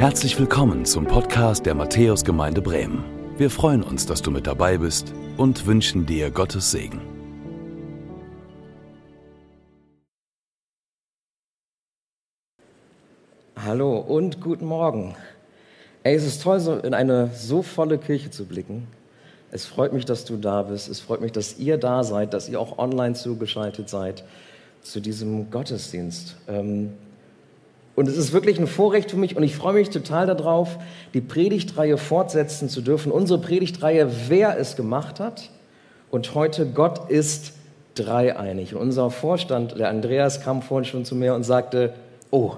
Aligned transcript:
Herzlich 0.00 0.38
willkommen 0.38 0.86
zum 0.86 1.04
Podcast 1.04 1.66
der 1.66 1.74
Matthäusgemeinde 1.74 2.62
Bremen. 2.62 3.04
Wir 3.36 3.50
freuen 3.50 3.82
uns, 3.82 4.06
dass 4.06 4.22
du 4.22 4.30
mit 4.30 4.46
dabei 4.46 4.78
bist 4.78 5.12
und 5.36 5.66
wünschen 5.66 6.06
dir 6.06 6.30
Gottes 6.30 6.70
Segen. 6.70 7.02
Hallo 13.54 13.98
und 13.98 14.40
guten 14.40 14.64
Morgen. 14.64 15.16
Ey, 16.02 16.14
es 16.14 16.24
ist 16.24 16.42
toll, 16.44 16.60
so 16.60 16.78
in 16.78 16.94
eine 16.94 17.28
so 17.34 17.60
volle 17.60 17.98
Kirche 17.98 18.30
zu 18.30 18.46
blicken. 18.46 18.86
Es 19.50 19.66
freut 19.66 19.92
mich, 19.92 20.06
dass 20.06 20.24
du 20.24 20.38
da 20.38 20.62
bist. 20.62 20.88
Es 20.88 21.00
freut 21.00 21.20
mich, 21.20 21.32
dass 21.32 21.58
ihr 21.58 21.76
da 21.76 22.04
seid, 22.04 22.32
dass 22.32 22.48
ihr 22.48 22.58
auch 22.58 22.78
online 22.78 23.16
zugeschaltet 23.16 23.90
seid 23.90 24.24
zu 24.80 25.00
diesem 25.00 25.50
Gottesdienst. 25.50 26.36
Ähm, 26.48 26.94
und 27.96 28.08
es 28.08 28.16
ist 28.16 28.32
wirklich 28.32 28.58
ein 28.58 28.66
Vorrecht 28.66 29.10
für 29.10 29.16
mich 29.16 29.36
und 29.36 29.42
ich 29.42 29.56
freue 29.56 29.74
mich 29.74 29.90
total 29.90 30.26
darauf, 30.26 30.78
die 31.12 31.20
Predigtreihe 31.20 31.98
fortsetzen 31.98 32.68
zu 32.68 32.80
dürfen. 32.80 33.12
Unsere 33.12 33.40
Predigtreihe, 33.40 34.10
wer 34.28 34.58
es 34.58 34.76
gemacht 34.76 35.20
hat. 35.20 35.50
Und 36.10 36.34
heute 36.34 36.66
Gott 36.66 37.10
ist 37.10 37.52
dreieinig. 37.94 38.74
Und 38.74 38.80
unser 38.80 39.10
Vorstand, 39.10 39.78
der 39.78 39.88
Andreas, 39.88 40.40
kam 40.40 40.62
vorhin 40.62 40.84
schon 40.84 41.04
zu 41.04 41.14
mir 41.14 41.34
und 41.34 41.44
sagte, 41.44 41.92
oh, 42.30 42.54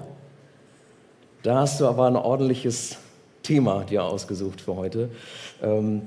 da 1.41 1.59
hast 1.59 1.81
du 1.81 1.87
aber 1.87 2.07
ein 2.07 2.15
ordentliches 2.15 2.97
Thema 3.41 3.83
dir 3.83 4.03
ausgesucht 4.03 4.61
für 4.61 4.75
heute. 4.75 5.09
Ähm, 5.61 6.03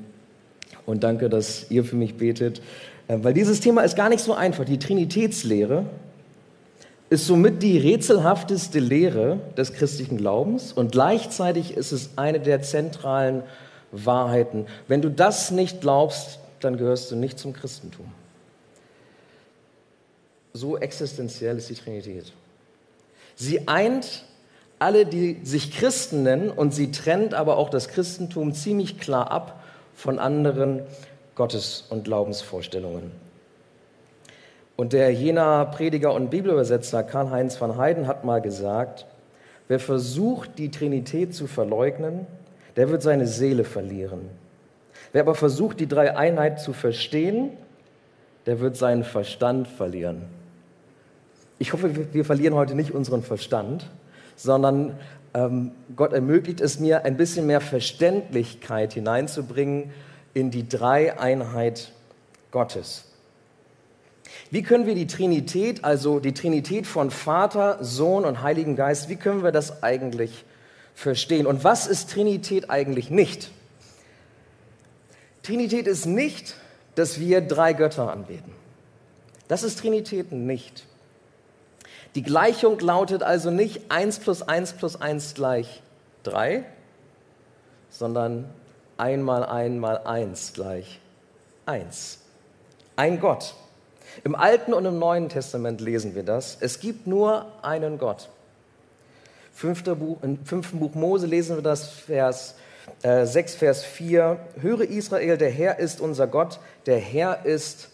und 0.86 1.04
danke, 1.04 1.28
dass 1.28 1.70
ihr 1.70 1.84
für 1.84 1.96
mich 1.96 2.16
betet. 2.16 2.62
Äh, 3.08 3.18
weil 3.20 3.34
dieses 3.34 3.60
Thema 3.60 3.82
ist 3.82 3.96
gar 3.96 4.08
nicht 4.08 4.20
so 4.20 4.32
einfach. 4.32 4.64
Die 4.64 4.78
Trinitätslehre, 4.78 5.84
ist 7.08 7.26
somit 7.26 7.62
die 7.62 7.78
rätselhafteste 7.78 8.80
Lehre 8.80 9.38
des 9.56 9.72
christlichen 9.72 10.16
Glaubens 10.16 10.72
und 10.72 10.92
gleichzeitig 10.92 11.76
ist 11.76 11.92
es 11.92 12.10
eine 12.16 12.40
der 12.40 12.62
zentralen 12.62 13.42
Wahrheiten. 13.92 14.66
Wenn 14.88 15.02
du 15.02 15.10
das 15.10 15.50
nicht 15.50 15.80
glaubst, 15.80 16.40
dann 16.60 16.76
gehörst 16.76 17.10
du 17.10 17.16
nicht 17.16 17.38
zum 17.38 17.52
Christentum. 17.52 18.06
So 20.52 20.76
existenziell 20.78 21.58
ist 21.58 21.68
die 21.70 21.74
Trinität. 21.74 22.32
Sie 23.36 23.68
eint 23.68 24.24
alle, 24.78 25.06
die 25.06 25.40
sich 25.44 25.72
Christen 25.72 26.22
nennen, 26.22 26.50
und 26.50 26.74
sie 26.74 26.90
trennt 26.90 27.34
aber 27.34 27.56
auch 27.56 27.70
das 27.70 27.88
Christentum 27.88 28.52
ziemlich 28.52 28.98
klar 28.98 29.30
ab 29.30 29.62
von 29.94 30.18
anderen 30.18 30.82
Gottes- 31.34 31.84
und 31.88 32.04
Glaubensvorstellungen. 32.04 33.25
Und 34.76 34.92
der 34.92 35.10
jener 35.12 35.64
Prediger 35.66 36.12
und 36.12 36.30
Bibelübersetzer 36.30 37.02
Karl-Heinz 37.02 37.60
van 37.60 37.78
Heiden 37.78 38.06
hat 38.06 38.24
mal 38.24 38.42
gesagt, 38.42 39.06
wer 39.68 39.80
versucht, 39.80 40.58
die 40.58 40.70
Trinität 40.70 41.34
zu 41.34 41.46
verleugnen, 41.46 42.26
der 42.76 42.90
wird 42.90 43.02
seine 43.02 43.26
Seele 43.26 43.64
verlieren. 43.64 44.28
Wer 45.12 45.22
aber 45.22 45.34
versucht, 45.34 45.80
die 45.80 45.88
Dreieinheit 45.88 46.60
zu 46.60 46.74
verstehen, 46.74 47.50
der 48.44 48.60
wird 48.60 48.76
seinen 48.76 49.02
Verstand 49.02 49.66
verlieren. 49.66 50.22
Ich 51.58 51.72
hoffe, 51.72 52.12
wir 52.12 52.24
verlieren 52.24 52.54
heute 52.54 52.74
nicht 52.74 52.92
unseren 52.92 53.22
Verstand, 53.22 53.90
sondern 54.36 54.98
ähm, 55.32 55.72
Gott 55.96 56.12
ermöglicht 56.12 56.60
es 56.60 56.78
mir, 56.78 57.04
ein 57.06 57.16
bisschen 57.16 57.46
mehr 57.46 57.62
Verständlichkeit 57.62 58.92
hineinzubringen 58.92 59.90
in 60.34 60.50
die 60.50 60.68
Dreieinheit 60.68 61.92
Gottes. 62.50 63.06
Wie 64.50 64.62
können 64.62 64.86
wir 64.86 64.94
die 64.94 65.06
Trinität, 65.06 65.84
also 65.84 66.20
die 66.20 66.34
Trinität 66.34 66.86
von 66.86 67.10
Vater, 67.10 67.78
Sohn 67.82 68.24
und 68.24 68.42
Heiligen 68.42 68.76
Geist, 68.76 69.08
wie 69.08 69.16
können 69.16 69.42
wir 69.42 69.52
das 69.52 69.82
eigentlich 69.82 70.44
verstehen? 70.94 71.46
Und 71.46 71.64
was 71.64 71.86
ist 71.86 72.10
Trinität 72.10 72.70
eigentlich 72.70 73.10
nicht? 73.10 73.50
Trinität 75.42 75.86
ist 75.86 76.06
nicht, 76.06 76.56
dass 76.94 77.20
wir 77.20 77.40
drei 77.40 77.72
Götter 77.72 78.10
anbeten. 78.10 78.52
Das 79.48 79.62
ist 79.62 79.78
Trinität 79.78 80.32
nicht. 80.32 80.86
Die 82.14 82.22
Gleichung 82.22 82.80
lautet 82.80 83.22
also 83.22 83.50
nicht 83.50 83.90
1 83.90 84.20
plus 84.20 84.42
1 84.42 84.72
plus 84.72 85.00
1 85.00 85.34
gleich 85.34 85.82
3, 86.22 86.64
sondern 87.90 88.48
1 88.96 89.22
mal 89.22 89.44
1 89.44 89.78
mal 89.78 89.98
1 89.98 90.54
gleich 90.54 90.98
1. 91.66 92.20
Ein 92.96 93.20
Gott. 93.20 93.54
Im 94.24 94.34
Alten 94.34 94.72
und 94.72 94.84
im 94.84 94.98
Neuen 94.98 95.28
Testament 95.28 95.80
lesen 95.80 96.14
wir 96.14 96.22
das. 96.22 96.58
Es 96.60 96.80
gibt 96.80 97.06
nur 97.06 97.46
einen 97.62 97.98
Gott. 97.98 98.28
Buch, 99.98 100.22
Im 100.22 100.44
fünften 100.44 100.78
Buch 100.78 100.94
Mose 100.94 101.26
lesen 101.26 101.56
wir 101.56 101.62
das, 101.62 101.88
Vers 101.88 102.56
äh, 103.02 103.24
6, 103.24 103.54
Vers 103.54 103.84
4. 103.84 104.38
Höre 104.60 104.82
Israel, 104.82 105.38
der 105.38 105.50
Herr 105.50 105.78
ist 105.78 106.00
unser 106.00 106.26
Gott, 106.26 106.58
der 106.86 106.98
Herr 106.98 107.44
ist 107.44 107.88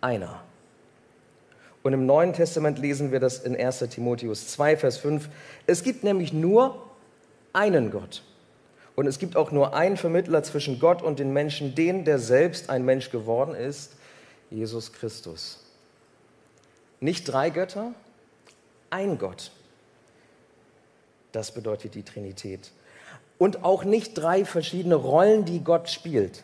einer. 0.00 0.40
Und 1.82 1.92
im 1.92 2.06
Neuen 2.06 2.32
Testament 2.32 2.78
lesen 2.78 3.12
wir 3.12 3.20
das 3.20 3.40
in 3.40 3.56
1 3.56 3.78
Timotheus 3.90 4.48
2, 4.48 4.76
Vers 4.76 4.98
5. 4.98 5.28
Es 5.66 5.82
gibt 5.82 6.04
nämlich 6.04 6.32
nur 6.32 6.82
einen 7.52 7.90
Gott. 7.90 8.22
Und 8.94 9.06
es 9.06 9.18
gibt 9.18 9.36
auch 9.36 9.52
nur 9.52 9.74
einen 9.74 9.96
Vermittler 9.96 10.42
zwischen 10.42 10.80
Gott 10.80 11.02
und 11.02 11.18
den 11.18 11.32
Menschen, 11.32 11.74
den, 11.74 12.04
der 12.04 12.18
selbst 12.18 12.68
ein 12.68 12.84
Mensch 12.84 13.10
geworden 13.10 13.54
ist, 13.54 13.92
Jesus 14.50 14.92
Christus. 14.92 15.58
Nicht 17.00 17.24
drei 17.24 17.50
Götter, 17.50 17.92
ein 18.90 19.18
Gott. 19.18 19.50
Das 21.32 21.52
bedeutet 21.52 21.94
die 21.94 22.02
Trinität. 22.02 22.70
Und 23.38 23.64
auch 23.64 23.84
nicht 23.84 24.14
drei 24.14 24.44
verschiedene 24.44 24.96
Rollen, 24.96 25.44
die 25.44 25.62
Gott 25.62 25.88
spielt. 25.88 26.42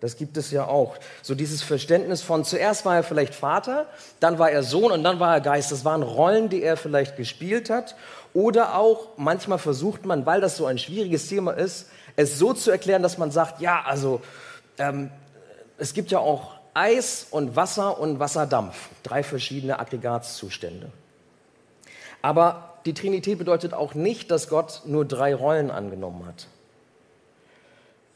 Das 0.00 0.16
gibt 0.16 0.36
es 0.36 0.50
ja 0.50 0.66
auch. 0.66 0.96
So 1.22 1.34
dieses 1.34 1.62
Verständnis 1.62 2.22
von 2.22 2.44
zuerst 2.44 2.84
war 2.84 2.96
er 2.96 3.02
vielleicht 3.02 3.34
Vater, 3.34 3.86
dann 4.20 4.38
war 4.38 4.50
er 4.50 4.62
Sohn 4.62 4.92
und 4.92 5.04
dann 5.04 5.20
war 5.20 5.34
er 5.34 5.40
Geist. 5.40 5.72
Das 5.72 5.84
waren 5.84 6.02
Rollen, 6.02 6.48
die 6.48 6.62
er 6.62 6.76
vielleicht 6.76 7.16
gespielt 7.16 7.70
hat. 7.70 7.96
Oder 8.34 8.76
auch 8.76 9.08
manchmal 9.16 9.58
versucht 9.58 10.04
man, 10.04 10.26
weil 10.26 10.40
das 10.40 10.56
so 10.56 10.66
ein 10.66 10.78
schwieriges 10.78 11.28
Thema 11.28 11.52
ist, 11.52 11.88
es 12.16 12.38
so 12.38 12.52
zu 12.52 12.70
erklären, 12.70 13.02
dass 13.02 13.18
man 13.18 13.30
sagt, 13.30 13.60
ja, 13.60 13.82
also 13.84 14.20
ähm, 14.78 15.10
es 15.78 15.94
gibt 15.94 16.10
ja 16.10 16.18
auch 16.18 16.55
Eis 16.76 17.26
und 17.30 17.56
Wasser 17.56 17.98
und 17.98 18.18
Wasserdampf, 18.18 18.90
drei 19.02 19.22
verschiedene 19.22 19.78
Aggregatzustände. 19.78 20.90
Aber 22.20 22.74
die 22.84 22.92
Trinität 22.92 23.38
bedeutet 23.38 23.72
auch 23.72 23.94
nicht, 23.94 24.30
dass 24.30 24.48
Gott 24.48 24.82
nur 24.84 25.06
drei 25.06 25.34
Rollen 25.34 25.70
angenommen 25.70 26.26
hat. 26.26 26.48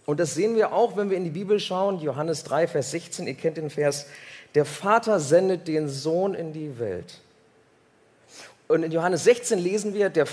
Und 0.05 0.21
das 0.21 0.35
sehen 0.35 0.57
wir 0.57 0.75
auch, 0.75 0.97
wenn 0.97 1.09
wir 1.09 1.17
in 1.17 1.25
die 1.25 1.31
Bibel 1.31 1.59
schauen, 1.59 2.01
Johannes 2.01 2.45
3, 2.45 2.69
Vers 2.69 2.91
16, 2.91 3.27
ihr 3.27 3.35
kennt 3.35 3.57
den 3.57 3.71
Vers, 3.71 4.07
der 4.55 4.67
Vater 4.67 5.21
sendet 5.21 5.67
den 5.67 5.89
Sohn 5.89 6.35
in 6.35 6.53
die 6.53 6.79
Welt. 6.79 7.19
Und 8.69 8.83
in 8.83 8.93
Johannes 8.93 9.25
16 9.25 9.59
lesen 9.59 9.95
wir, 9.95 10.11
der, 10.11 10.27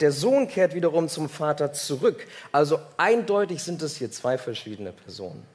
der 0.00 0.10
Sohn 0.12 0.48
kehrt 0.48 0.74
wiederum 0.74 1.08
zum 1.08 1.28
Vater 1.28 1.72
zurück. 1.74 2.26
Also 2.50 2.78
eindeutig 2.96 3.62
sind 3.62 3.82
es 3.82 3.96
hier 3.96 4.10
zwei 4.10 4.38
verschiedene 4.38 4.92
Personen. 4.92 5.53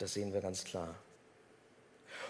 Das 0.00 0.14
sehen 0.14 0.32
wir 0.32 0.40
ganz 0.40 0.64
klar. 0.64 0.94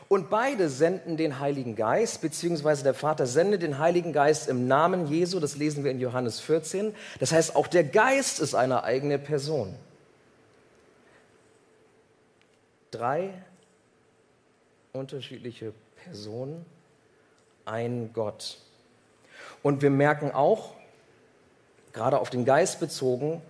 Und 0.08 0.28
beide 0.28 0.68
senden 0.68 1.16
den 1.16 1.38
Heiligen 1.38 1.76
Geist, 1.76 2.20
beziehungsweise 2.20 2.82
der 2.82 2.94
Vater 2.94 3.26
sendet 3.26 3.62
den 3.62 3.78
Heiligen 3.78 4.12
Geist 4.12 4.48
im 4.48 4.66
Namen 4.66 5.06
Jesu, 5.06 5.38
das 5.38 5.56
lesen 5.56 5.84
wir 5.84 5.92
in 5.92 6.00
Johannes 6.00 6.40
14. 6.40 6.94
Das 7.20 7.30
heißt, 7.30 7.54
auch 7.54 7.68
der 7.68 7.84
Geist 7.84 8.40
ist 8.40 8.56
eine 8.56 8.82
eigene 8.82 9.20
Person. 9.20 9.72
Drei 12.90 13.32
unterschiedliche 14.92 15.72
Personen, 16.04 16.66
ein 17.64 18.10
Gott. 18.12 18.58
Und 19.62 19.80
wir 19.80 19.90
merken 19.90 20.32
auch, 20.32 20.74
gerade 21.92 22.18
auf 22.18 22.30
den 22.30 22.44
Geist 22.44 22.80
bezogen, 22.80 23.40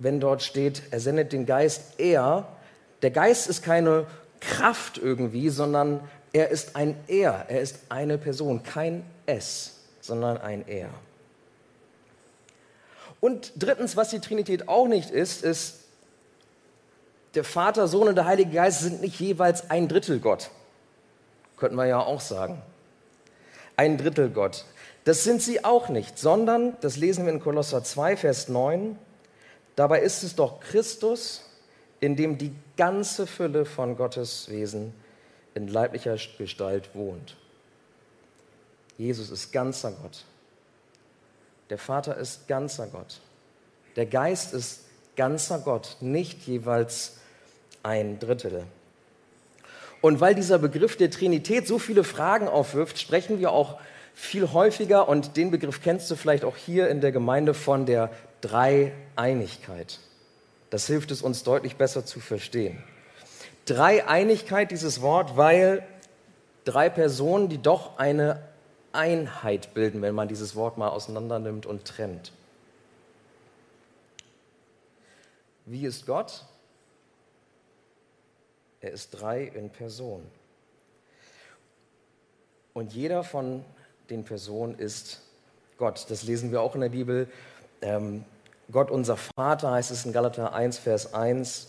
wenn 0.00 0.18
dort 0.18 0.42
steht, 0.42 0.82
er 0.90 0.98
sendet 0.98 1.32
den 1.32 1.46
Geist, 1.46 2.00
er 2.00 2.48
der 3.02 3.10
Geist 3.10 3.48
ist 3.48 3.62
keine 3.62 4.06
Kraft 4.40 4.98
irgendwie, 4.98 5.48
sondern 5.48 6.00
er 6.32 6.48
ist 6.48 6.76
ein 6.76 6.96
Er, 7.08 7.46
er 7.48 7.60
ist 7.60 7.80
eine 7.88 8.18
Person, 8.18 8.62
kein 8.62 9.04
Es, 9.26 9.80
sondern 10.00 10.38
ein 10.38 10.66
Er. 10.66 10.88
Und 13.20 13.52
drittens, 13.56 13.96
was 13.96 14.10
die 14.10 14.20
Trinität 14.20 14.68
auch 14.68 14.88
nicht 14.88 15.10
ist, 15.10 15.44
ist, 15.44 15.78
der 17.34 17.44
Vater, 17.44 17.88
Sohn 17.88 18.08
und 18.08 18.16
der 18.16 18.26
Heilige 18.26 18.50
Geist 18.50 18.80
sind 18.80 19.00
nicht 19.00 19.18
jeweils 19.18 19.70
ein 19.70 19.88
Drittel 19.88 20.18
Gott. 20.18 20.50
Könnten 21.56 21.76
wir 21.76 21.86
ja 21.86 22.00
auch 22.00 22.20
sagen. 22.20 22.60
Ein 23.76 23.96
Drittel 23.96 24.28
Gott. 24.28 24.64
Das 25.04 25.24
sind 25.24 25.40
sie 25.40 25.64
auch 25.64 25.88
nicht, 25.88 26.18
sondern, 26.18 26.76
das 26.80 26.96
lesen 26.96 27.24
wir 27.24 27.32
in 27.32 27.40
Kolosser 27.40 27.82
2, 27.82 28.16
Vers 28.16 28.48
9, 28.48 28.98
dabei 29.76 30.00
ist 30.00 30.22
es 30.22 30.36
doch 30.36 30.60
Christus, 30.60 31.42
in 32.02 32.16
dem 32.16 32.36
die 32.36 32.52
ganze 32.76 33.28
Fülle 33.28 33.64
von 33.64 33.96
Gottes 33.96 34.50
Wesen 34.50 34.92
in 35.54 35.68
leiblicher 35.68 36.16
Gestalt 36.36 36.90
wohnt. 36.94 37.36
Jesus 38.98 39.30
ist 39.30 39.52
ganzer 39.52 39.92
Gott. 39.92 40.24
Der 41.70 41.78
Vater 41.78 42.16
ist 42.16 42.48
ganzer 42.48 42.88
Gott. 42.88 43.20
Der 43.94 44.06
Geist 44.06 44.52
ist 44.52 44.80
ganzer 45.14 45.60
Gott, 45.60 45.96
nicht 46.00 46.42
jeweils 46.42 47.18
ein 47.84 48.18
Drittel. 48.18 48.64
Und 50.00 50.20
weil 50.20 50.34
dieser 50.34 50.58
Begriff 50.58 50.96
der 50.96 51.10
Trinität 51.10 51.68
so 51.68 51.78
viele 51.78 52.02
Fragen 52.02 52.48
aufwirft, 52.48 52.98
sprechen 52.98 53.38
wir 53.38 53.52
auch 53.52 53.78
viel 54.12 54.52
häufiger, 54.52 55.08
und 55.08 55.36
den 55.36 55.52
Begriff 55.52 55.80
kennst 55.80 56.10
du 56.10 56.16
vielleicht 56.16 56.44
auch 56.44 56.56
hier 56.56 56.88
in 56.88 57.00
der 57.00 57.12
Gemeinde, 57.12 57.54
von 57.54 57.86
der 57.86 58.10
Dreieinigkeit. 58.40 60.00
Das 60.72 60.86
hilft 60.86 61.10
es 61.10 61.20
uns 61.20 61.42
deutlich 61.42 61.76
besser 61.76 62.06
zu 62.06 62.18
verstehen. 62.18 62.82
Dreieinigkeit, 63.66 64.70
dieses 64.70 65.02
Wort, 65.02 65.36
weil 65.36 65.86
drei 66.64 66.88
Personen, 66.88 67.50
die 67.50 67.60
doch 67.60 67.98
eine 67.98 68.42
Einheit 68.90 69.74
bilden, 69.74 70.00
wenn 70.00 70.14
man 70.14 70.28
dieses 70.28 70.56
Wort 70.56 70.78
mal 70.78 70.88
auseinander 70.88 71.38
nimmt 71.38 71.66
und 71.66 71.84
trennt. 71.84 72.32
Wie 75.66 75.84
ist 75.84 76.06
Gott? 76.06 76.46
Er 78.80 78.92
ist 78.92 79.10
drei 79.10 79.42
in 79.42 79.68
Person. 79.68 80.24
Und 82.72 82.94
jeder 82.94 83.24
von 83.24 83.62
den 84.08 84.24
Personen 84.24 84.78
ist 84.78 85.20
Gott. 85.76 86.06
Das 86.08 86.22
lesen 86.22 86.50
wir 86.50 86.62
auch 86.62 86.74
in 86.74 86.80
der 86.80 86.88
Bibel. 86.88 87.30
Ähm, 87.82 88.24
Gott 88.72 88.90
unser 88.90 89.18
Vater 89.18 89.70
heißt 89.70 89.90
es 89.90 90.06
in 90.06 90.12
Galater 90.12 90.54
1, 90.54 90.78
Vers 90.78 91.12
1. 91.12 91.68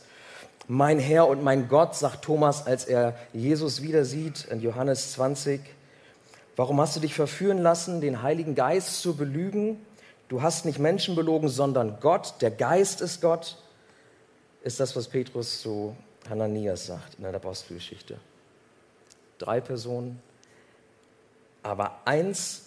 Mein 0.67 0.99
Herr 0.99 1.27
und 1.27 1.43
mein 1.43 1.67
Gott, 1.67 1.95
sagt 1.95 2.23
Thomas, 2.23 2.65
als 2.65 2.85
er 2.85 3.15
Jesus 3.33 3.81
wieder 3.81 4.05
sieht 4.05 4.45
in 4.45 4.61
Johannes 4.61 5.11
20. 5.11 5.59
Warum 6.55 6.79
hast 6.79 6.95
du 6.95 7.01
dich 7.01 7.13
verführen 7.13 7.57
lassen, 7.57 7.99
den 7.99 8.21
Heiligen 8.21 8.55
Geist 8.55 9.01
zu 9.01 9.17
belügen? 9.17 9.85
Du 10.29 10.41
hast 10.41 10.65
nicht 10.65 10.79
Menschen 10.79 11.15
belogen, 11.15 11.49
sondern 11.49 11.99
Gott. 11.99 12.35
Der 12.39 12.51
Geist 12.51 13.01
ist 13.01 13.21
Gott, 13.21 13.57
ist 14.63 14.79
das, 14.79 14.95
was 14.95 15.09
Petrus 15.09 15.61
zu 15.61 15.97
Hananias 16.29 16.85
sagt 16.85 17.15
in 17.15 17.23
der 17.23 17.35
Apostelgeschichte. 17.35 18.17
Drei 19.39 19.59
Personen, 19.59 20.21
aber 21.63 21.99
eins 22.05 22.63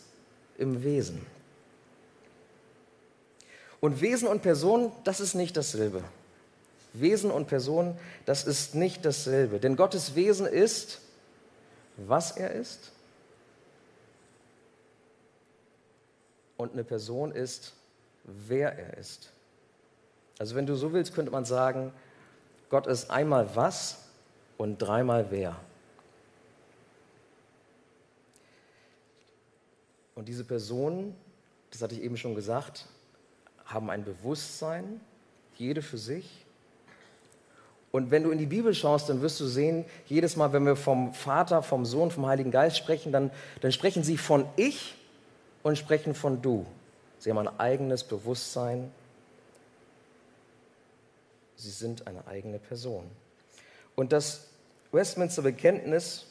im 0.58 0.84
Wesen. 0.84 1.24
Und 3.80 4.00
Wesen 4.00 4.28
und 4.28 4.42
Person, 4.42 4.92
das 5.04 5.20
ist 5.20 5.34
nicht 5.34 5.56
dasselbe. 5.56 6.02
Wesen 6.92 7.30
und 7.30 7.46
Person, 7.46 7.98
das 8.24 8.44
ist 8.44 8.74
nicht 8.74 9.04
dasselbe. 9.04 9.58
Denn 9.58 9.76
Gottes 9.76 10.14
Wesen 10.14 10.46
ist, 10.46 11.00
was 11.96 12.32
er 12.32 12.52
ist. 12.52 12.92
Und 16.56 16.72
eine 16.72 16.84
Person 16.84 17.32
ist, 17.32 17.74
wer 18.24 18.78
er 18.78 18.96
ist. 18.96 19.30
Also 20.38 20.54
wenn 20.54 20.66
du 20.66 20.74
so 20.74 20.92
willst, 20.92 21.14
könnte 21.14 21.30
man 21.30 21.44
sagen, 21.44 21.92
Gott 22.70 22.86
ist 22.86 23.10
einmal 23.10 23.54
was 23.54 23.98
und 24.56 24.78
dreimal 24.78 25.26
wer. 25.30 25.56
Und 30.14 30.28
diese 30.28 30.44
Personen, 30.44 31.14
das 31.70 31.82
hatte 31.82 31.94
ich 31.94 32.02
eben 32.02 32.16
schon 32.16 32.34
gesagt, 32.34 32.86
haben 33.66 33.90
ein 33.90 34.04
Bewusstsein, 34.04 35.00
jede 35.56 35.82
für 35.82 35.98
sich. 35.98 36.44
Und 37.92 38.10
wenn 38.10 38.24
du 38.24 38.30
in 38.30 38.38
die 38.38 38.46
Bibel 38.46 38.74
schaust, 38.74 39.08
dann 39.08 39.22
wirst 39.22 39.40
du 39.40 39.46
sehen, 39.46 39.84
jedes 40.06 40.36
Mal, 40.36 40.52
wenn 40.52 40.66
wir 40.66 40.76
vom 40.76 41.14
Vater, 41.14 41.62
vom 41.62 41.86
Sohn, 41.86 42.10
vom 42.10 42.26
Heiligen 42.26 42.50
Geist 42.50 42.76
sprechen, 42.76 43.10
dann, 43.12 43.30
dann 43.60 43.72
sprechen 43.72 44.04
sie 44.04 44.18
von 44.18 44.46
ich 44.56 44.94
und 45.62 45.78
sprechen 45.78 46.14
von 46.14 46.42
du. 46.42 46.66
Sie 47.18 47.30
haben 47.30 47.38
ein 47.38 47.58
eigenes 47.58 48.04
Bewusstsein. 48.04 48.90
Sie 51.56 51.70
sind 51.70 52.06
eine 52.06 52.26
eigene 52.26 52.58
Person. 52.58 53.04
Und 53.94 54.12
das 54.12 54.48
Westminster 54.92 55.42
Bekenntnis 55.42 56.26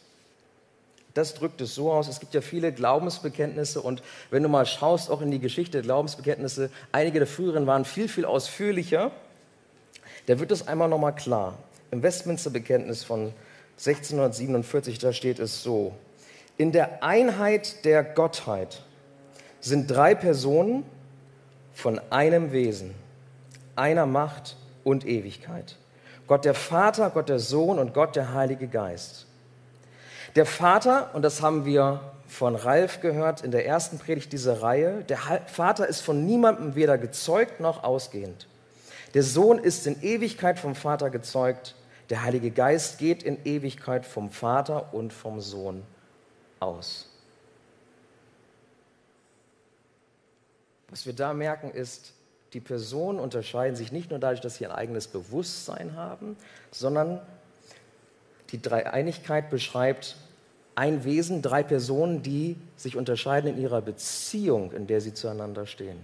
das 1.15 1.33
drückt 1.33 1.61
es 1.61 1.73
so 1.73 1.91
aus. 1.91 2.07
Es 2.07 2.19
gibt 2.19 2.33
ja 2.33 2.41
viele 2.41 2.71
Glaubensbekenntnisse 2.71 3.81
und 3.81 4.03
wenn 4.29 4.43
du 4.43 4.49
mal 4.49 4.65
schaust, 4.65 5.09
auch 5.09 5.21
in 5.21 5.31
die 5.31 5.39
Geschichte 5.39 5.71
der 5.71 5.81
Glaubensbekenntnisse, 5.81 6.69
einige 6.91 7.19
der 7.19 7.27
früheren 7.27 7.65
waren 7.65 7.85
viel, 7.85 8.07
viel 8.07 8.25
ausführlicher. 8.25 9.11
Da 10.27 10.39
wird 10.39 10.51
es 10.51 10.67
einmal 10.67 10.89
nochmal 10.89 11.15
klar. 11.15 11.57
Im 11.89 12.03
Westminster 12.03 12.49
Bekenntnis 12.49 13.03
von 13.03 13.33
1647, 13.77 14.99
da 14.99 15.13
steht 15.13 15.39
es 15.39 15.63
so. 15.63 15.93
In 16.57 16.73
der 16.73 17.01
Einheit 17.01 17.85
der 17.85 18.03
Gottheit 18.03 18.81
sind 19.61 19.89
drei 19.89 20.15
Personen 20.15 20.83
von 21.73 21.99
einem 22.09 22.51
Wesen, 22.51 22.93
einer 23.77 24.05
Macht 24.05 24.57
und 24.83 25.05
Ewigkeit. 25.05 25.77
Gott 26.27 26.43
der 26.43 26.53
Vater, 26.55 27.09
Gott 27.09 27.29
der 27.29 27.39
Sohn 27.39 27.79
und 27.79 27.93
Gott 27.93 28.17
der 28.17 28.33
Heilige 28.33 28.67
Geist. 28.67 29.27
Der 30.35 30.45
Vater, 30.45 31.11
und 31.13 31.21
das 31.21 31.41
haben 31.41 31.65
wir 31.65 32.01
von 32.27 32.55
Ralf 32.55 32.99
gehört 32.99 33.41
in 33.41 33.51
der 33.51 33.65
ersten 33.65 33.99
Predigt 33.99 34.33
dieser 34.33 34.61
Reihe, 34.61 35.03
der 35.05 35.17
Vater 35.17 35.87
ist 35.87 36.01
von 36.01 36.25
niemandem 36.25 36.75
weder 36.75 36.97
gezeugt 36.97 37.61
noch 37.61 37.83
ausgehend. 37.83 38.47
Der 39.13 39.23
Sohn 39.23 39.59
ist 39.59 39.87
in 39.87 40.01
Ewigkeit 40.03 40.59
vom 40.59 40.75
Vater 40.75 41.09
gezeugt. 41.09 41.75
Der 42.09 42.23
Heilige 42.23 42.51
Geist 42.51 42.97
geht 42.97 43.23
in 43.23 43.45
Ewigkeit 43.45 44.05
vom 44.05 44.29
Vater 44.29 44.93
und 44.93 45.13
vom 45.13 45.39
Sohn 45.39 45.83
aus. 46.59 47.07
Was 50.89 51.05
wir 51.05 51.13
da 51.13 51.33
merken 51.33 51.71
ist, 51.71 52.13
die 52.51 52.59
Personen 52.59 53.19
unterscheiden 53.19 53.75
sich 53.75 53.91
nicht 53.91 54.09
nur 54.09 54.19
dadurch, 54.19 54.41
dass 54.41 54.55
sie 54.55 54.65
ein 54.65 54.71
eigenes 54.71 55.07
Bewusstsein 55.07 55.95
haben, 55.95 56.35
sondern 56.71 57.21
die 58.51 58.61
Dreieinigkeit 58.61 59.49
beschreibt 59.49 60.17
ein 60.75 61.05
Wesen, 61.05 61.41
drei 61.41 61.63
Personen, 61.63 62.21
die 62.21 62.57
sich 62.75 62.97
unterscheiden 62.97 63.55
in 63.55 63.61
ihrer 63.61 63.81
Beziehung, 63.81 64.71
in 64.73 64.87
der 64.87 65.01
sie 65.01 65.13
zueinander 65.13 65.65
stehen. 65.65 65.97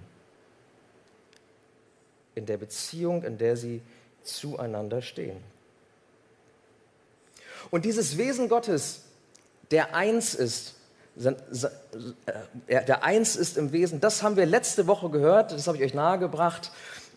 In 2.35 2.45
der 2.45 2.57
Beziehung, 2.57 3.23
in 3.23 3.37
der 3.37 3.57
sie 3.57 3.81
zueinander 4.23 5.01
stehen. 5.01 5.37
Und 7.69 7.85
dieses 7.85 8.17
Wesen 8.17 8.49
Gottes, 8.49 9.03
der 9.71 9.93
eins 9.93 10.33
ist, 10.33 10.75
äh, 11.17 12.85
der 12.85 13.03
eins 13.03 13.35
ist 13.35 13.57
im 13.57 13.73
Wesen, 13.73 13.99
das 13.99 14.23
haben 14.23 14.37
wir 14.37 14.45
letzte 14.45 14.87
Woche 14.87 15.09
gehört, 15.09 15.51
das 15.51 15.67
habe 15.67 15.77
ich 15.77 15.83
euch 15.83 15.93
nahegebracht 15.93 16.71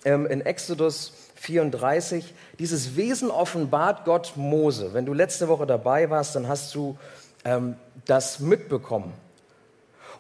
ähm, 0.05 0.27
in 0.27 0.41
Exodus 0.41 1.13
34. 1.37 2.35
Dieses 2.59 2.97
Wesen 2.97 3.31
offenbart 3.31 4.05
Gott 4.05 4.33
Mose. 4.37 4.95
Wenn 4.95 5.07
du 5.07 5.13
letzte 5.13 5.49
Woche 5.49 5.67
dabei 5.67 6.11
warst, 6.11 6.35
dann 6.35 6.49
hast 6.49 6.75
du 6.75 6.97
ähm, 7.45 7.77
das 8.05 8.41
mitbekommen. 8.41 9.13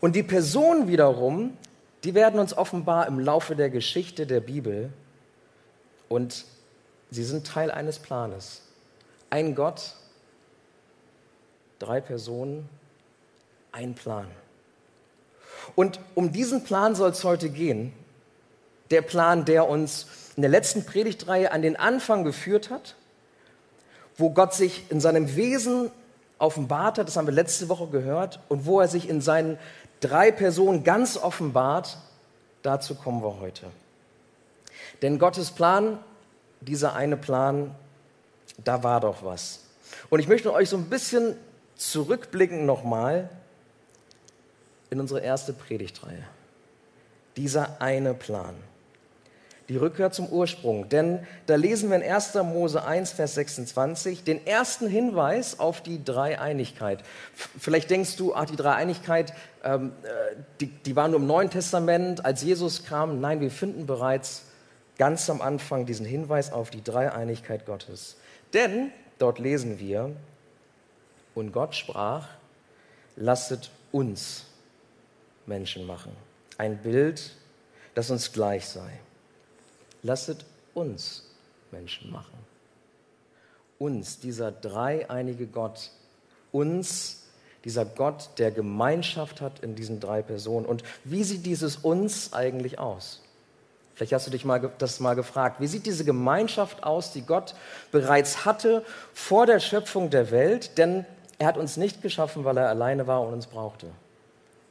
Und 0.00 0.16
die 0.16 0.23
Personen 0.23 0.88
wiederum, 0.88 1.57
die 2.04 2.14
werden 2.14 2.38
uns 2.38 2.57
offenbar 2.57 3.07
im 3.07 3.19
Laufe 3.19 3.57
der 3.57 3.71
Geschichte 3.71 4.26
der 4.26 4.40
Bibel 4.40 4.93
und 6.09 6.45
sie 7.11 7.25
sind 7.25 7.47
Teil 7.47 7.71
eines 7.71 7.99
Planes. 7.99 8.62
Ein 9.31 9.54
Gott, 9.54 9.95
drei 11.78 12.00
Personen, 12.00 12.69
ein 13.73 13.95
Plan. 13.95 14.26
Und 15.75 15.99
um 16.14 16.33
diesen 16.33 16.64
Plan 16.64 16.95
soll 16.95 17.11
es 17.11 17.25
heute 17.25 17.49
gehen. 17.49 17.93
Der 18.90 19.02
Plan, 19.02 19.45
der 19.45 19.69
uns 19.69 20.07
in 20.37 20.43
der 20.43 20.50
letzten 20.50 20.85
Predigtreihe 20.85 21.50
an 21.52 21.62
den 21.62 21.76
Anfang 21.76 22.25
geführt 22.25 22.71
hat, 22.71 22.97
wo 24.16 24.31
Gott 24.31 24.54
sich 24.54 24.90
in 24.90 25.00
seinem 25.00 25.37
Wesen 25.37 25.90
offenbart 26.44 26.98
hat, 26.98 27.08
das 27.08 27.16
haben 27.16 27.26
wir 27.26 27.34
letzte 27.34 27.68
Woche 27.68 27.88
gehört, 27.88 28.40
und 28.48 28.66
wo 28.66 28.80
er 28.80 28.88
sich 28.88 29.08
in 29.08 29.20
seinen 29.20 29.58
drei 30.00 30.30
Personen 30.30 30.84
ganz 30.84 31.16
offenbart, 31.16 31.98
dazu 32.62 32.94
kommen 32.94 33.22
wir 33.22 33.40
heute. 33.40 33.66
Denn 35.02 35.18
Gottes 35.18 35.50
Plan, 35.50 35.98
dieser 36.60 36.94
eine 36.94 37.16
Plan, 37.16 37.74
da 38.62 38.82
war 38.82 39.00
doch 39.00 39.24
was. 39.24 39.64
Und 40.10 40.20
ich 40.20 40.28
möchte 40.28 40.52
euch 40.52 40.68
so 40.68 40.76
ein 40.76 40.90
bisschen 40.90 41.36
zurückblicken 41.76 42.66
nochmal 42.66 43.28
in 44.90 45.00
unsere 45.00 45.20
erste 45.20 45.52
Predigtreihe. 45.52 46.24
Dieser 47.36 47.80
eine 47.80 48.14
Plan 48.14 48.54
die 49.68 49.76
Rückkehr 49.76 50.11
zum 50.11 50.28
Ursprung. 50.28 50.88
Denn 50.88 51.26
da 51.47 51.54
lesen 51.56 51.90
wir 51.90 51.97
in 51.97 52.02
1. 52.02 52.35
Mose 52.35 52.85
1, 52.85 53.12
Vers 53.12 53.35
26 53.35 54.25
den 54.25 54.47
ersten 54.47 54.87
Hinweis 54.87 55.59
auf 55.59 55.80
die 55.80 56.04
Dreieinigkeit. 56.04 57.02
Vielleicht 57.35 57.90
denkst 57.90 58.16
du, 58.16 58.35
ach, 58.35 58.44
die 58.44 58.56
Dreieinigkeit, 58.56 59.33
ähm, 59.62 59.92
äh, 60.02 60.37
die, 60.61 60.66
die 60.66 60.97
war 60.97 61.09
nur 61.09 61.21
im 61.21 61.26
Neuen 61.26 61.50
Testament, 61.50 62.25
als 62.25 62.42
Jesus 62.42 62.85
kam. 62.85 63.21
Nein, 63.21 63.40
wir 63.40 63.50
finden 63.50 63.87
bereits 63.87 64.44
ganz 64.99 65.28
am 65.30 65.40
Anfang 65.40 65.87
diesen 65.87 66.06
Hinweis 66.06 66.52
auf 66.52 66.71
die 66.71 66.83
Dreieinigkeit 66.83 67.66
Gottes. 67.66 68.16
Denn 68.52 68.90
dort 69.18 69.38
lesen 69.38 69.78
wir, 69.78 70.11
und 71.35 71.52
Gott 71.52 71.75
sprach, 71.75 72.28
lasset 73.16 73.71
uns 73.90 74.44
Menschen 75.47 75.87
machen. 75.87 76.12
Ein 76.59 76.78
Bild 76.78 77.33
das 77.94 78.11
uns 78.11 78.33
gleich 78.33 78.66
sei. 78.66 78.90
Lasset 80.04 80.44
uns 80.75 81.25
Menschen 81.73 82.12
machen. 82.12 82.38
Uns, 83.78 84.20
dieser 84.20 84.52
dreieinige 84.52 85.46
Gott, 85.46 85.90
uns, 86.52 87.25
dieser 87.64 87.87
Gott, 87.87 88.28
der 88.38 88.50
Gemeinschaft 88.50 89.40
hat 89.40 89.61
in 89.61 89.75
diesen 89.75 89.99
drei 89.99 90.23
Personen. 90.23 90.66
Und 90.66 90.84
wie 91.02 91.25
sieht 91.25 91.46
dieses 91.46 91.76
uns 91.76 92.32
eigentlich 92.32 92.78
aus? 92.78 93.23
Vielleicht 93.94 94.12
hast 94.12 94.26
du 94.26 94.30
dich 94.30 94.44
mal, 94.44 94.73
das 94.78 95.00
mal 95.00 95.14
gefragt. 95.14 95.61
Wie 95.61 95.66
sieht 95.66 95.87
diese 95.87 96.04
Gemeinschaft 96.04 96.84
aus, 96.84 97.12
die 97.12 97.23
Gott 97.23 97.54
bereits 97.90 98.44
hatte 98.44 98.84
vor 99.14 99.46
der 99.46 99.61
Schöpfung 99.61 100.11
der 100.11 100.30
Welt? 100.30 100.76
Denn 100.78 101.06
er 101.38 101.46
hat 101.46 101.56
uns 101.56 101.76
nicht 101.76 102.02
geschaffen, 102.02 102.44
weil 102.44 102.58
er 102.58 102.68
alleine 102.68 103.06
war 103.06 103.23
und 103.23 103.32
uns 103.32 103.46
brauchte. 103.46 103.87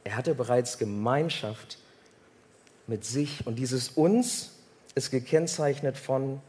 Er 0.04 0.16
hatte 0.16 0.34
bereits 0.34 0.78
Gemeinschaft 0.78 1.78
mit 2.86 3.04
sich. 3.04 3.46
Und 3.46 3.56
dieses 3.58 3.88
uns 3.88 4.53
ist 4.94 5.10
gekennzeichnet 5.10 5.96
von 5.96 6.40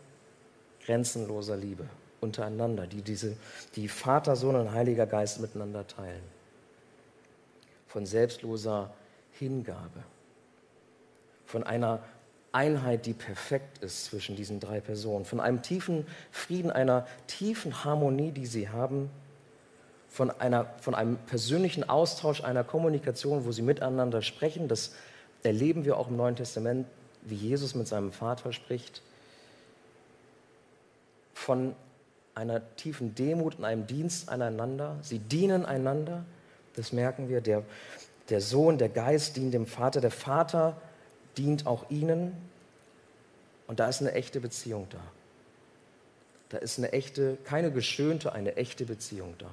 grenzenloser 0.86 1.58
Liebe 1.58 1.86
untereinander, 2.22 2.88
die 2.88 3.02
diese, 3.02 3.36
die 3.76 3.88
Vater, 3.88 4.36
Sohn 4.36 4.56
und 4.56 4.72
Heiliger 4.72 5.06
Geist 5.06 5.40
miteinander 5.40 5.88
teilen. 5.88 6.24
Von 7.88 8.06
selbstloser 8.06 8.94
Hingabe. 9.32 10.04
Von 11.46 11.64
einer 11.64 12.04
Einheit, 12.52 13.06
die 13.06 13.14
perfekt 13.14 13.80
ist 13.80 14.06
zwischen 14.06 14.36
diesen 14.36 14.60
drei 14.60 14.80
Personen. 14.80 15.26
Von 15.26 15.40
einem 15.40 15.62
tiefen 15.62 16.06
Frieden, 16.32 16.72
einer 16.72 17.06
tiefen 17.28 17.84
Harmonie, 17.84 18.32
die 18.32 18.46
sie 18.46 18.70
haben. 18.70 19.10
Von, 20.10 20.32
einer, 20.32 20.66
von 20.80 20.96
einem 20.96 21.18
persönlichen 21.18 21.88
Austausch, 21.88 22.44
einer 22.44 22.64
Kommunikation, 22.64 23.46
wo 23.46 23.52
sie 23.52 23.62
miteinander 23.62 24.22
sprechen. 24.22 24.68
Das 24.68 24.94
erleben 25.44 25.84
wir 25.84 25.98
auch 25.98 26.08
im 26.08 26.16
Neuen 26.16 26.38
Testament, 26.38 26.88
wie 27.26 27.36
Jesus 27.36 27.76
mit 27.76 27.88
seinem 27.88 28.12
Vater 28.12 28.54
spricht. 28.54 29.02
Von 31.34 31.76
einer 32.34 32.76
tiefen 32.76 33.16
Demut 33.16 33.58
und 33.58 33.66
einem 33.66 33.88
Dienst 33.88 34.30
aneinander. 34.30 34.98
Sie 35.02 35.20
dienen 35.20 35.66
einander, 35.66 36.26
das 36.76 36.92
merken 36.92 37.30
wir. 37.30 37.42
Der, 37.42 37.64
der 38.30 38.42
Sohn, 38.42 38.78
der 38.78 38.90
Geist 38.90 39.38
dient 39.38 39.54
dem 39.54 39.66
Vater, 39.66 40.02
der 40.02 40.12
Vater 40.12 40.76
dient 41.38 41.66
auch 41.66 41.90
ihnen. 41.90 42.34
Und 43.68 43.80
da 43.80 43.88
ist 43.88 44.02
eine 44.02 44.14
echte 44.14 44.40
Beziehung 44.40 44.88
da. 44.90 45.00
Da 46.50 46.58
ist 46.60 46.78
eine 46.78 46.92
echte, 46.94 47.38
keine 47.44 47.72
geschönte, 47.72 48.34
eine 48.34 48.56
echte 48.56 48.86
Beziehung 48.86 49.34
da. 49.38 49.50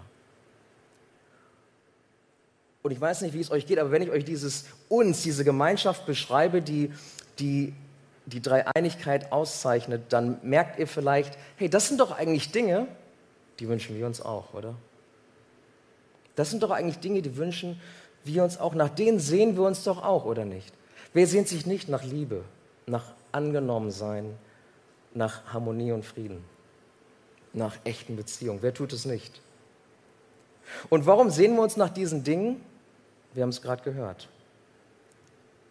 Und 2.82 2.90
ich 2.90 3.00
weiß 3.00 3.22
nicht, 3.22 3.34
wie 3.34 3.40
es 3.40 3.50
euch 3.50 3.66
geht, 3.66 3.78
aber 3.78 3.90
wenn 3.92 4.02
ich 4.02 4.10
euch 4.10 4.24
dieses 4.24 4.64
uns, 4.88 5.22
diese 5.22 5.44
Gemeinschaft 5.44 6.04
beschreibe, 6.04 6.62
die, 6.62 6.92
die 7.38 7.72
die 8.26 8.40
Dreieinigkeit 8.40 9.32
auszeichnet, 9.32 10.04
dann 10.10 10.38
merkt 10.42 10.78
ihr 10.78 10.86
vielleicht, 10.86 11.36
hey, 11.56 11.68
das 11.68 11.88
sind 11.88 12.00
doch 12.00 12.12
eigentlich 12.12 12.52
Dinge, 12.52 12.86
die 13.58 13.68
wünschen 13.68 13.96
wir 13.96 14.06
uns 14.06 14.20
auch, 14.20 14.54
oder? 14.54 14.74
Das 16.36 16.50
sind 16.50 16.62
doch 16.62 16.70
eigentlich 16.70 16.98
Dinge, 16.98 17.20
die 17.20 17.36
wünschen 17.36 17.80
wir 18.24 18.44
uns 18.44 18.58
auch. 18.58 18.74
Nach 18.74 18.88
denen 18.88 19.18
sehen 19.18 19.56
wir 19.56 19.64
uns 19.64 19.84
doch 19.84 20.02
auch, 20.02 20.24
oder 20.24 20.44
nicht? 20.44 20.72
Wer 21.12 21.26
sehnt 21.26 21.48
sich 21.48 21.66
nicht 21.66 21.88
nach 21.88 22.04
Liebe, 22.04 22.44
nach 22.86 23.12
Angenommensein, 23.32 24.34
nach 25.14 25.52
Harmonie 25.52 25.92
und 25.92 26.04
Frieden, 26.04 26.42
nach 27.52 27.76
echten 27.84 28.16
Beziehungen? 28.16 28.62
Wer 28.62 28.72
tut 28.72 28.92
es 28.92 29.04
nicht? 29.04 29.40
Und 30.88 31.06
warum 31.06 31.28
sehen 31.28 31.54
wir 31.54 31.62
uns 31.62 31.76
nach 31.76 31.90
diesen 31.90 32.24
Dingen? 32.24 32.60
Wir 33.34 33.42
haben 33.42 33.50
es 33.50 33.62
gerade 33.62 33.82
gehört. 33.82 34.28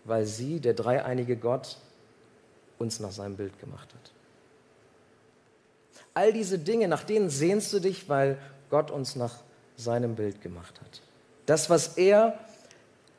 Weil 0.04 0.26
sie, 0.26 0.60
der 0.60 0.74
dreieinige 0.74 1.38
Gott, 1.38 1.78
uns 2.80 3.00
nach 3.00 3.12
seinem 3.12 3.38
Bild 3.38 3.60
gemacht 3.60 3.90
hat. 3.94 4.12
All 6.14 6.34
diese 6.34 6.60
Dinge, 6.60 6.88
nach 6.88 7.04
denen 7.04 7.30
sehnst 7.30 7.72
du 7.72 7.80
dich, 7.80 8.10
weil 8.10 8.38
Gott 8.70 8.92
uns 8.92 9.16
nach 9.16 9.36
seinem 9.78 10.16
Bild 10.16 10.42
gemacht 10.42 10.82
hat. 10.82 11.02
Das, 11.46 11.70
was 11.70 11.98
er 11.98 12.40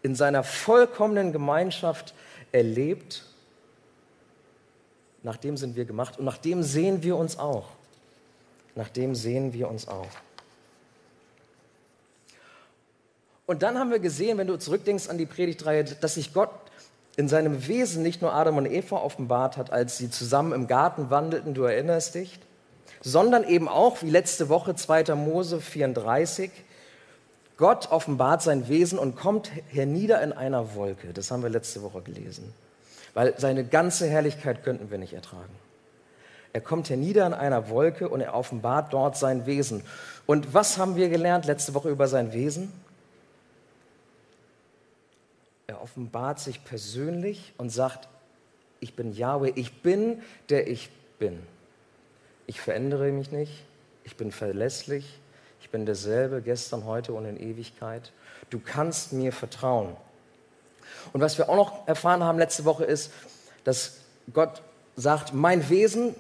in 0.02 0.14
seiner 0.14 0.42
vollkommenen 0.42 1.32
Gemeinschaft 1.32 2.14
erlebt, 2.50 3.24
nach 5.22 5.36
dem 5.36 5.56
sind 5.56 5.76
wir 5.76 5.84
gemacht 5.84 6.18
und 6.18 6.24
nach 6.24 6.38
dem 6.38 6.62
sehen 6.62 7.02
wir 7.02 7.16
uns 7.16 7.38
auch. 7.38 7.68
Nach 8.74 8.88
dem 8.88 9.14
sehen 9.14 9.52
wir 9.52 9.68
uns 9.68 9.86
auch. 9.86 10.08
Und 13.52 13.62
dann 13.62 13.78
haben 13.78 13.90
wir 13.90 13.98
gesehen, 13.98 14.38
wenn 14.38 14.46
du 14.46 14.56
zurückdenkst 14.56 15.10
an 15.10 15.18
die 15.18 15.26
Predigtreihe, 15.26 15.84
dass 15.84 16.14
sich 16.14 16.32
Gott 16.32 16.48
in 17.16 17.28
seinem 17.28 17.68
Wesen 17.68 18.02
nicht 18.02 18.22
nur 18.22 18.32
Adam 18.32 18.56
und 18.56 18.64
Eva 18.64 18.96
offenbart 18.96 19.58
hat, 19.58 19.70
als 19.70 19.98
sie 19.98 20.08
zusammen 20.08 20.54
im 20.54 20.68
Garten 20.68 21.10
wandelten, 21.10 21.52
du 21.52 21.64
erinnerst 21.64 22.14
dich, 22.14 22.38
sondern 23.02 23.44
eben 23.46 23.68
auch, 23.68 24.00
wie 24.00 24.08
letzte 24.08 24.48
Woche 24.48 24.74
2. 24.74 25.14
Mose 25.16 25.60
34, 25.60 26.50
Gott 27.58 27.92
offenbart 27.92 28.40
sein 28.40 28.68
Wesen 28.68 28.98
und 28.98 29.16
kommt 29.16 29.50
hernieder 29.68 30.22
in 30.22 30.32
einer 30.32 30.74
Wolke. 30.74 31.12
Das 31.12 31.30
haben 31.30 31.42
wir 31.42 31.50
letzte 31.50 31.82
Woche 31.82 32.00
gelesen. 32.00 32.54
Weil 33.12 33.34
seine 33.36 33.64
ganze 33.64 34.08
Herrlichkeit 34.08 34.64
könnten 34.64 34.90
wir 34.90 34.96
nicht 34.96 35.12
ertragen. 35.12 35.52
Er 36.54 36.62
kommt 36.62 36.88
hernieder 36.88 37.26
in 37.26 37.34
einer 37.34 37.68
Wolke 37.68 38.08
und 38.08 38.22
er 38.22 38.32
offenbart 38.32 38.94
dort 38.94 39.18
sein 39.18 39.44
Wesen. 39.44 39.82
Und 40.24 40.54
was 40.54 40.78
haben 40.78 40.96
wir 40.96 41.10
gelernt 41.10 41.44
letzte 41.44 41.74
Woche 41.74 41.90
über 41.90 42.08
sein 42.08 42.32
Wesen? 42.32 42.72
Er 45.72 45.80
offenbart 45.80 46.38
sich 46.38 46.64
persönlich 46.64 47.54
und 47.56 47.70
sagt, 47.70 48.06
ich 48.80 48.94
bin 48.94 49.14
Yahweh, 49.14 49.52
ich 49.54 49.80
bin, 49.80 50.20
der 50.50 50.68
ich 50.68 50.90
bin. 51.18 51.42
Ich 52.46 52.60
verändere 52.60 53.10
mich 53.10 53.32
nicht, 53.32 53.64
ich 54.04 54.18
bin 54.18 54.32
verlässlich, 54.32 55.18
ich 55.62 55.70
bin 55.70 55.86
derselbe 55.86 56.42
gestern, 56.42 56.84
heute 56.84 57.14
und 57.14 57.24
in 57.24 57.40
Ewigkeit. 57.40 58.12
Du 58.50 58.60
kannst 58.60 59.14
mir 59.14 59.32
vertrauen. 59.32 59.96
Und 61.14 61.22
was 61.22 61.38
wir 61.38 61.48
auch 61.48 61.56
noch 61.56 61.88
erfahren 61.88 62.22
haben 62.22 62.38
letzte 62.38 62.66
Woche 62.66 62.84
ist, 62.84 63.10
dass 63.64 63.96
Gott 64.34 64.60
sagt, 64.94 65.32
mein 65.32 65.70
Wesen 65.70 66.14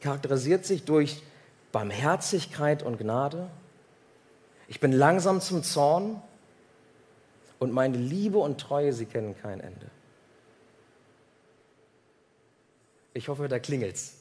charakterisiert 0.00 0.64
sich 0.64 0.86
durch 0.86 1.22
Barmherzigkeit 1.70 2.82
und 2.82 2.96
Gnade. 2.96 3.50
Ich 4.68 4.80
bin 4.80 4.92
langsam 4.92 5.42
zum 5.42 5.62
Zorn, 5.62 6.22
und 7.58 7.72
meine 7.72 7.96
Liebe 7.96 8.38
und 8.38 8.60
Treue, 8.60 8.92
sie 8.92 9.06
kennen 9.06 9.34
kein 9.40 9.60
Ende. 9.60 9.86
Ich 13.14 13.28
hoffe, 13.28 13.48
da 13.48 13.58
klingelt's. 13.58 14.14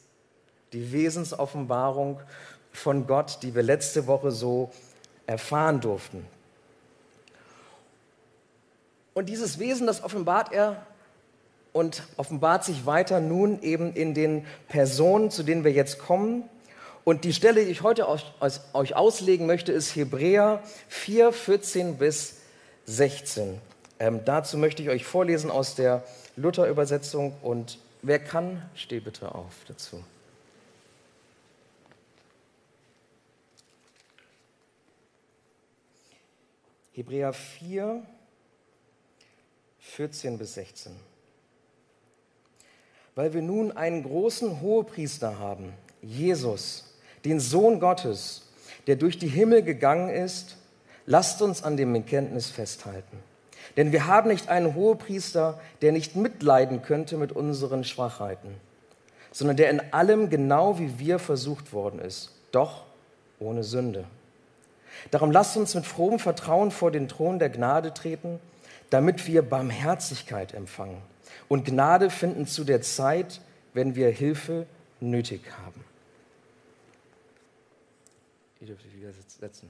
Die 0.72 0.94
Wesensoffenbarung 0.94 2.22
von 2.72 3.08
Gott, 3.08 3.40
die 3.42 3.54
wir 3.56 3.64
letzte 3.64 4.08
Woche 4.08 4.32
so 4.32 4.72
erfahren 5.28 5.82
durften. 5.82 6.26
Und 9.14 9.28
dieses 9.28 9.60
Wesen, 9.60 9.88
das 9.88 10.04
offenbart 10.04 10.52
er 10.54 10.86
und 11.72 12.04
offenbart 12.18 12.64
sich 12.64 12.86
weiter 12.86 13.20
nun 13.20 13.62
eben 13.62 13.94
in 13.94 14.14
den 14.14 14.46
Personen, 14.68 15.30
zu 15.30 15.44
denen 15.44 15.64
wir 15.64 15.72
jetzt 15.72 16.00
kommen. 16.00 16.44
Und 17.04 17.24
die 17.24 17.34
Stelle, 17.34 17.66
die 17.66 17.72
ich 17.72 17.82
heute 17.82 18.08
euch 18.08 18.96
auslegen 18.96 19.46
möchte, 19.46 19.72
ist 19.72 19.96
Hebräer 19.96 20.64
4, 20.88 21.32
14 21.32 21.98
bis 21.98 22.38
16. 22.86 23.60
Ähm, 24.00 24.22
dazu 24.26 24.58
möchte 24.58 24.82
ich 24.82 24.90
euch 24.90 25.06
vorlesen 25.06 25.50
aus 25.50 25.76
der 25.76 26.04
Luther-Übersetzung 26.36 27.36
und 27.42 27.80
wer 28.02 28.20
kann, 28.20 28.62
steh 28.76 29.00
bitte 29.00 29.34
auf 29.34 29.54
dazu. 29.68 30.04
Hebräer 36.94 37.34
4, 37.34 38.04
14 39.80 40.38
bis 40.38 40.54
16. 40.54 40.96
Weil 43.16 43.34
wir 43.34 43.42
nun 43.42 43.72
einen 43.72 44.04
großen 44.04 44.62
Hohepriester 44.62 45.40
haben, 45.40 45.74
Jesus, 46.02 46.96
den 47.26 47.40
Sohn 47.40 47.80
Gottes, 47.80 48.50
der 48.88 48.96
durch 48.96 49.18
die 49.18 49.28
Himmel 49.28 49.64
gegangen 49.64 50.10
ist, 50.10 50.58
Lasst 51.06 51.42
uns 51.42 51.64
an 51.64 51.78
dem 51.78 51.94
Bekenntnis 51.94 52.50
festhalten. 52.50 53.18
Denn 53.78 53.92
wir 53.92 54.08
haben 54.08 54.30
nicht 54.30 54.50
einen 54.50 54.74
Hohepriester, 54.76 55.60
der 55.82 55.92
nicht 55.92 56.16
mitleiden 56.16 56.82
könnte 56.82 57.18
mit 57.18 57.32
unseren 57.32 57.84
Schwachheiten, 57.84 58.56
sondern 59.32 59.58
der 59.58 59.70
in 59.70 59.82
allem 59.94 60.30
genau 60.30 60.80
wie 60.80 60.98
wir 61.00 61.20
versucht 61.20 61.74
worden 61.74 62.00
ist, 62.00 62.32
doch 62.52 62.84
ohne 63.40 63.64
Sünde. 63.64 64.06
Darum 65.12 65.32
lasst 65.32 65.58
uns 65.58 65.76
mit 65.76 65.86
frohem 65.86 66.20
Vertrauen 66.20 66.72
vor 66.72 66.92
den 66.92 67.08
Thron 67.08 67.38
der 67.38 67.50
Gnade 67.50 67.94
treten, 67.94 68.40
damit 68.90 69.28
wir 69.28 69.42
Barmherzigkeit 69.42 70.54
empfangen 70.54 71.02
und 71.48 71.66
Gnade 71.66 72.10
finden 72.10 72.48
zu 72.48 72.64
der 72.64 72.82
Zeit, 72.82 73.42
wenn 73.74 73.96
wir 73.96 74.10
Hilfe 74.10 74.66
nötig 75.02 75.42
haben. 75.66 75.84
Ihr 78.62 78.68
dürft 78.68 78.86
euch 78.86 78.96
wieder 78.96 79.12
setzen. 79.28 79.70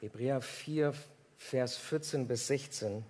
Hebräer 0.00 0.40
4, 0.40 0.94
Vers 1.38 1.76
14 1.76 2.28
bis 2.28 2.46
16, 2.46 3.04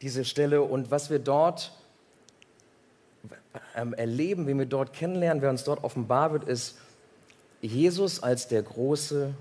diese 0.00 0.24
Stelle. 0.24 0.62
Und 0.62 0.92
was 0.92 1.10
wir 1.10 1.18
dort 1.18 1.72
ähm, 3.74 3.94
erleben, 3.94 4.46
wie 4.46 4.54
wir 4.56 4.66
dort 4.66 4.92
kennenlernen, 4.92 5.42
wer 5.42 5.50
uns 5.50 5.64
dort 5.64 5.82
offenbar 5.82 6.32
wird, 6.32 6.44
ist 6.44 6.76
Jesus 7.60 8.22
als 8.22 8.46
der 8.46 8.62
große 8.62 9.34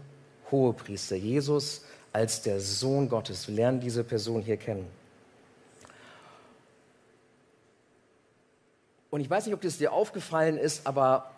Hohepriester, 0.50 1.16
Jesus 1.16 1.86
als 2.12 2.42
der 2.42 2.60
Sohn 2.60 3.08
Gottes. 3.08 3.48
Wir 3.48 3.56
lernen 3.56 3.80
diese 3.80 4.04
Person 4.04 4.42
hier 4.42 4.58
kennen. 4.58 4.88
Und 9.12 9.22
ich 9.22 9.30
weiß 9.30 9.46
nicht, 9.46 9.54
ob 9.54 9.62
das 9.62 9.78
dir 9.78 9.94
aufgefallen 9.94 10.58
ist, 10.58 10.88
aber 10.88 11.32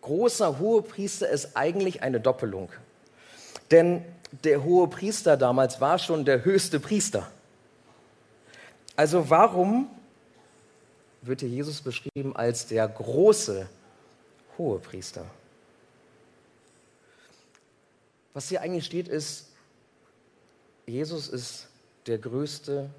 großer 0.00 0.58
Hohepriester 0.58 1.28
ist 1.28 1.54
eigentlich 1.54 2.02
eine 2.02 2.18
Doppelung. 2.18 2.70
Denn 3.70 4.04
der 4.42 4.64
Hohepriester 4.64 5.36
damals 5.36 5.80
war 5.80 5.98
schon 5.98 6.24
der 6.24 6.44
höchste 6.44 6.80
Priester. 6.80 7.30
Also 8.96 9.28
warum 9.30 9.88
wird 11.22 11.40
hier 11.40 11.48
Jesus 11.48 11.80
beschrieben 11.80 12.34
als 12.34 12.66
der 12.66 12.86
große 12.88 13.68
Hohepriester? 14.58 15.24
Was 18.32 18.48
hier 18.48 18.60
eigentlich 18.62 18.84
steht, 18.84 19.08
ist, 19.08 19.46
Jesus 20.86 21.28
ist 21.28 21.68
der 22.06 22.18
größte 22.18 22.90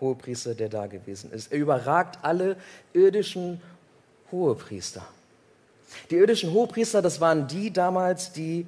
Hohepriester, 0.00 0.54
der 0.54 0.68
da 0.68 0.86
gewesen 0.86 1.30
ist. 1.30 1.52
Er 1.52 1.58
überragt 1.58 2.18
alle 2.22 2.56
irdischen 2.92 3.60
Hohepriester. 4.30 5.06
Die 6.10 6.16
irdischen 6.16 6.52
Hohepriester, 6.52 7.02
das 7.02 7.20
waren 7.20 7.46
die 7.46 7.72
damals, 7.72 8.32
die 8.32 8.66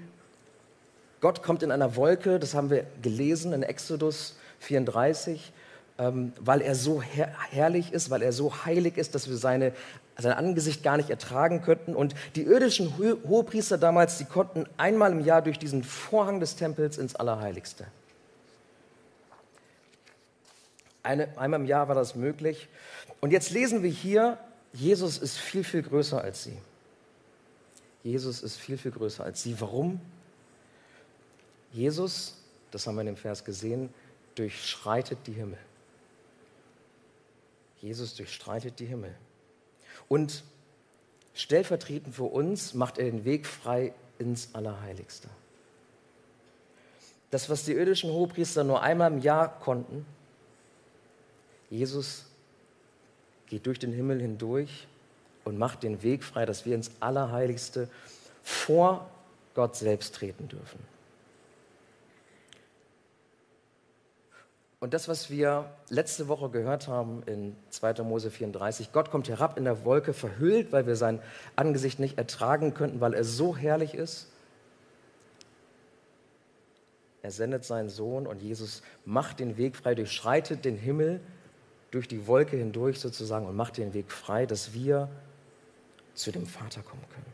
Gott 1.24 1.42
kommt 1.42 1.62
in 1.62 1.70
einer 1.70 1.96
Wolke, 1.96 2.38
das 2.38 2.52
haben 2.52 2.68
wir 2.68 2.84
gelesen 3.00 3.54
in 3.54 3.62
Exodus 3.62 4.36
34, 4.58 5.54
ähm, 5.96 6.34
weil 6.38 6.60
er 6.60 6.74
so 6.74 7.00
her 7.00 7.34
herrlich 7.48 7.94
ist, 7.94 8.10
weil 8.10 8.20
er 8.20 8.30
so 8.30 8.66
heilig 8.66 8.98
ist, 8.98 9.14
dass 9.14 9.30
wir 9.30 9.38
seine, 9.38 9.72
sein 10.18 10.34
Angesicht 10.34 10.82
gar 10.82 10.98
nicht 10.98 11.08
ertragen 11.08 11.62
könnten. 11.62 11.96
Und 11.96 12.14
die 12.36 12.42
irdischen 12.42 12.98
Ho 12.98 13.16
Hohepriester 13.26 13.78
damals, 13.78 14.18
die 14.18 14.26
konnten 14.26 14.66
einmal 14.76 15.12
im 15.12 15.24
Jahr 15.24 15.40
durch 15.40 15.58
diesen 15.58 15.82
Vorhang 15.82 16.40
des 16.40 16.56
Tempels 16.56 16.98
ins 16.98 17.16
Allerheiligste. 17.16 17.86
Eine, 21.02 21.38
einmal 21.38 21.60
im 21.60 21.66
Jahr 21.66 21.88
war 21.88 21.94
das 21.94 22.14
möglich. 22.14 22.68
Und 23.22 23.30
jetzt 23.30 23.50
lesen 23.50 23.82
wir 23.82 23.88
hier, 23.88 24.36
Jesus 24.74 25.16
ist 25.16 25.38
viel, 25.38 25.64
viel 25.64 25.80
größer 25.80 26.20
als 26.20 26.44
sie. 26.44 26.58
Jesus 28.02 28.42
ist 28.42 28.58
viel, 28.58 28.76
viel 28.76 28.90
größer 28.90 29.24
als 29.24 29.42
sie. 29.42 29.58
Warum? 29.58 30.02
Jesus, 31.74 32.36
das 32.70 32.86
haben 32.86 32.94
wir 32.94 33.00
in 33.00 33.08
dem 33.08 33.16
Vers 33.16 33.44
gesehen, 33.44 33.92
durchschreitet 34.36 35.18
die 35.26 35.32
Himmel. 35.32 35.58
Jesus 37.80 38.14
durchstreitet 38.14 38.78
die 38.78 38.86
Himmel. 38.86 39.14
Und 40.08 40.44
stellvertretend 41.34 42.14
für 42.14 42.24
uns 42.24 42.74
macht 42.74 42.98
er 42.98 43.06
den 43.06 43.24
Weg 43.24 43.46
frei 43.46 43.92
ins 44.18 44.54
Allerheiligste. 44.54 45.28
Das, 47.32 47.50
was 47.50 47.64
die 47.64 47.72
irdischen 47.72 48.10
Hohepriester 48.10 48.62
nur 48.62 48.80
einmal 48.82 49.12
im 49.12 49.18
Jahr 49.18 49.58
konnten, 49.58 50.06
Jesus 51.70 52.26
geht 53.46 53.66
durch 53.66 53.80
den 53.80 53.92
Himmel 53.92 54.20
hindurch 54.20 54.86
und 55.42 55.58
macht 55.58 55.82
den 55.82 56.04
Weg 56.04 56.22
frei, 56.22 56.46
dass 56.46 56.64
wir 56.64 56.76
ins 56.76 56.92
Allerheiligste 57.00 57.88
vor 58.44 59.10
Gott 59.54 59.74
selbst 59.74 60.14
treten 60.14 60.46
dürfen. 60.46 60.93
Und 64.84 64.92
das, 64.92 65.08
was 65.08 65.30
wir 65.30 65.70
letzte 65.88 66.28
Woche 66.28 66.50
gehört 66.50 66.88
haben 66.88 67.22
in 67.24 67.56
2. 67.70 68.02
Mose 68.02 68.30
34, 68.30 68.92
Gott 68.92 69.10
kommt 69.10 69.30
herab 69.30 69.56
in 69.56 69.64
der 69.64 69.86
Wolke, 69.86 70.12
verhüllt, 70.12 70.72
weil 70.72 70.86
wir 70.86 70.94
sein 70.94 71.22
Angesicht 71.56 72.00
nicht 72.00 72.18
ertragen 72.18 72.74
könnten, 72.74 73.00
weil 73.00 73.14
er 73.14 73.24
so 73.24 73.56
herrlich 73.56 73.94
ist. 73.94 74.30
Er 77.22 77.30
sendet 77.30 77.64
seinen 77.64 77.88
Sohn 77.88 78.26
und 78.26 78.42
Jesus 78.42 78.82
macht 79.06 79.40
den 79.40 79.56
Weg 79.56 79.74
frei, 79.74 79.94
durchschreitet 79.94 80.66
den 80.66 80.76
Himmel 80.76 81.22
durch 81.90 82.06
die 82.06 82.26
Wolke 82.26 82.58
hindurch 82.58 83.00
sozusagen 83.00 83.46
und 83.46 83.56
macht 83.56 83.78
den 83.78 83.94
Weg 83.94 84.12
frei, 84.12 84.44
dass 84.44 84.74
wir 84.74 85.08
zu 86.12 86.30
dem 86.30 86.44
Vater 86.44 86.82
kommen 86.82 87.06
können. 87.14 87.32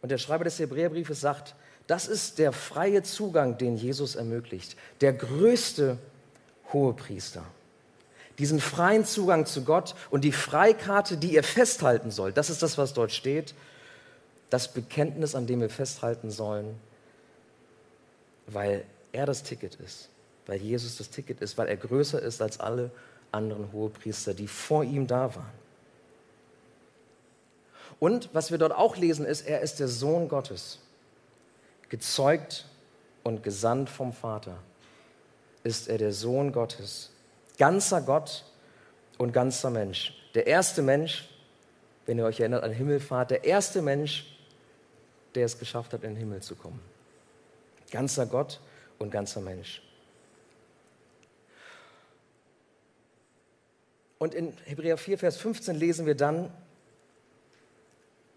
Und 0.00 0.12
der 0.12 0.18
Schreiber 0.18 0.44
des 0.44 0.60
Hebräerbriefes 0.60 1.20
sagt, 1.20 1.56
das 1.88 2.06
ist 2.06 2.38
der 2.38 2.52
freie 2.52 3.02
Zugang, 3.02 3.56
den 3.56 3.76
Jesus 3.76 4.14
ermöglicht. 4.14 4.76
Der 5.00 5.14
größte 5.14 5.96
Hohepriester. 6.70 7.42
Diesen 8.38 8.60
freien 8.60 9.06
Zugang 9.06 9.46
zu 9.46 9.64
Gott 9.64 9.94
und 10.10 10.22
die 10.22 10.32
Freikarte, 10.32 11.16
die 11.16 11.32
ihr 11.32 11.42
festhalten 11.42 12.10
sollt. 12.10 12.36
Das 12.36 12.50
ist 12.50 12.62
das, 12.62 12.76
was 12.76 12.92
dort 12.92 13.10
steht. 13.10 13.54
Das 14.50 14.68
Bekenntnis, 14.68 15.34
an 15.34 15.46
dem 15.46 15.62
wir 15.62 15.70
festhalten 15.70 16.30
sollen, 16.30 16.78
weil 18.46 18.84
er 19.12 19.24
das 19.24 19.42
Ticket 19.42 19.76
ist. 19.76 20.10
Weil 20.46 20.58
Jesus 20.58 20.98
das 20.98 21.08
Ticket 21.08 21.40
ist, 21.40 21.56
weil 21.56 21.68
er 21.68 21.76
größer 21.78 22.20
ist 22.20 22.42
als 22.42 22.60
alle 22.60 22.90
anderen 23.32 23.72
Hohepriester, 23.72 24.34
die 24.34 24.46
vor 24.46 24.84
ihm 24.84 25.06
da 25.06 25.34
waren. 25.34 25.52
Und 27.98 28.28
was 28.34 28.50
wir 28.50 28.58
dort 28.58 28.72
auch 28.72 28.96
lesen, 28.96 29.24
ist, 29.24 29.46
er 29.46 29.62
ist 29.62 29.80
der 29.80 29.88
Sohn 29.88 30.28
Gottes 30.28 30.80
gezeugt 31.88 32.66
und 33.22 33.42
gesandt 33.42 33.90
vom 33.90 34.12
Vater, 34.12 34.58
ist 35.64 35.88
er 35.88 35.98
der 35.98 36.12
Sohn 36.12 36.52
Gottes, 36.52 37.10
ganzer 37.58 38.00
Gott 38.00 38.44
und 39.18 39.32
ganzer 39.32 39.70
Mensch. 39.70 40.14
Der 40.34 40.46
erste 40.46 40.82
Mensch, 40.82 41.28
wenn 42.06 42.18
ihr 42.18 42.24
euch 42.24 42.40
erinnert 42.40 42.62
an 42.64 42.72
Himmelfahrt, 42.72 43.30
der 43.30 43.44
erste 43.44 43.82
Mensch, 43.82 44.38
der 45.34 45.44
es 45.44 45.58
geschafft 45.58 45.92
hat, 45.92 46.04
in 46.04 46.10
den 46.10 46.16
Himmel 46.16 46.40
zu 46.40 46.54
kommen. 46.54 46.80
Ganzer 47.90 48.26
Gott 48.26 48.60
und 48.98 49.10
ganzer 49.10 49.40
Mensch. 49.40 49.82
Und 54.18 54.34
in 54.34 54.52
Hebräer 54.64 54.98
4, 54.98 55.18
Vers 55.18 55.36
15 55.36 55.76
lesen 55.76 56.06
wir 56.06 56.16
dann, 56.16 56.52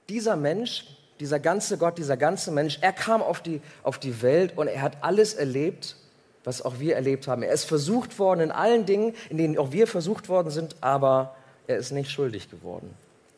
dieser 0.09 0.35
Mensch, 0.35 0.85
dieser 1.21 1.39
ganze 1.39 1.77
Gott, 1.77 1.97
dieser 1.99 2.17
ganze 2.17 2.51
Mensch, 2.51 2.79
er 2.81 2.91
kam 2.91 3.21
auf 3.21 3.41
die, 3.41 3.61
auf 3.83 3.99
die 3.99 4.21
Welt 4.23 4.57
und 4.57 4.67
er 4.67 4.81
hat 4.81 4.97
alles 5.03 5.35
erlebt, 5.35 5.95
was 6.43 6.63
auch 6.63 6.79
wir 6.79 6.95
erlebt 6.95 7.27
haben. 7.27 7.43
Er 7.43 7.53
ist 7.53 7.65
versucht 7.65 8.17
worden 8.17 8.41
in 8.41 8.51
allen 8.51 8.87
Dingen, 8.87 9.13
in 9.29 9.37
denen 9.37 9.57
auch 9.57 9.71
wir 9.71 9.85
versucht 9.85 10.29
worden 10.29 10.49
sind, 10.49 10.75
aber 10.81 11.35
er 11.67 11.77
ist 11.77 11.91
nicht 11.91 12.09
schuldig 12.09 12.49
geworden. 12.49 12.93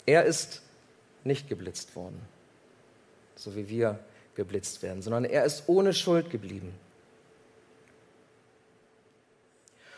Er 0.06 0.24
ist 0.24 0.62
nicht 1.26 1.50
geblitzt 1.50 1.96
worden, 1.96 2.20
so 3.36 3.54
wie 3.56 3.68
wir 3.68 4.00
geblitzt 4.36 4.82
werden, 4.82 5.02
sondern 5.02 5.26
er 5.26 5.44
ist 5.44 5.64
ohne 5.68 5.94
Schuld 5.94 6.30
geblieben. 6.30 6.74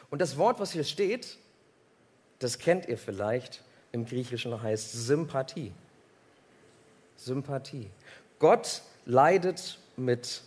Und 0.09 0.19
das 0.19 0.37
Wort, 0.37 0.59
was 0.59 0.71
hier 0.71 0.83
steht, 0.83 1.37
das 2.39 2.57
kennt 2.57 2.87
ihr 2.87 2.97
vielleicht, 2.97 3.63
im 3.91 4.05
Griechischen 4.05 4.59
heißt 4.59 4.91
Sympathie. 4.91 5.71
Sympathie. 7.25 7.89
Gott 8.37 8.83
leidet 9.05 9.79
mit, 9.97 10.41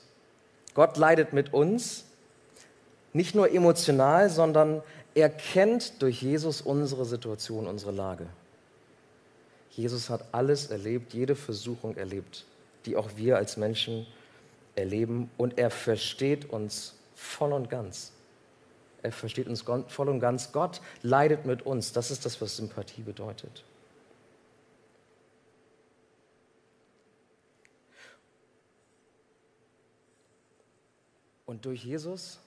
Gott 0.74 0.96
leidet 0.96 1.32
mit 1.32 1.52
uns, 1.52 2.04
nicht 3.12 3.34
nur 3.34 3.50
emotional, 3.50 4.30
sondern 4.30 4.82
er 5.14 5.28
kennt 5.28 6.00
durch 6.00 6.22
Jesus 6.22 6.60
unsere 6.60 7.04
Situation, 7.04 7.66
unsere 7.66 7.90
Lage. 7.90 8.26
Jesus 9.70 10.08
hat 10.08 10.24
alles 10.32 10.70
erlebt, 10.70 11.14
jede 11.14 11.34
Versuchung 11.34 11.96
erlebt, 11.96 12.44
die 12.86 12.96
auch 12.96 13.10
wir 13.16 13.36
als 13.36 13.56
Menschen 13.56 14.06
erleben 14.76 15.30
und 15.36 15.58
er 15.58 15.70
versteht 15.70 16.50
uns 16.50 16.94
voll 17.16 17.52
und 17.52 17.70
ganz. 17.70 18.12
Er 19.02 19.10
versteht 19.10 19.48
uns 19.48 19.62
voll 19.62 20.08
und 20.08 20.20
ganz. 20.20 20.52
Gott 20.52 20.80
leidet 21.02 21.44
mit 21.44 21.62
uns. 21.66 21.92
Das 21.92 22.10
ist 22.10 22.24
das, 22.24 22.40
was 22.40 22.56
Sympathie 22.56 23.02
bedeutet. 23.02 23.64
Und 31.48 31.64
durch 31.64 31.82
Jesus 31.82 32.40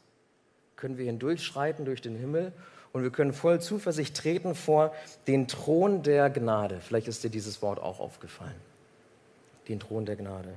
können 0.75 0.99
wir 0.99 1.05
hindurchschreiten 1.05 1.85
durch 1.85 2.01
den 2.01 2.15
Himmel 2.15 2.51
und 2.93 3.01
wir 3.01 3.09
können 3.09 3.33
voll 3.33 3.59
Zuversicht 3.59 4.15
treten 4.15 4.53
vor 4.53 4.93
den 5.25 5.47
Thron 5.47 6.03
der 6.03 6.29
Gnade. 6.29 6.79
Vielleicht 6.81 7.07
ist 7.07 7.23
dir 7.23 7.31
dieses 7.31 7.63
Wort 7.63 7.79
auch 7.79 7.99
aufgefallen. 7.99 8.53
Den 9.67 9.79
Thron 9.79 10.05
der 10.05 10.17
Gnade. 10.17 10.53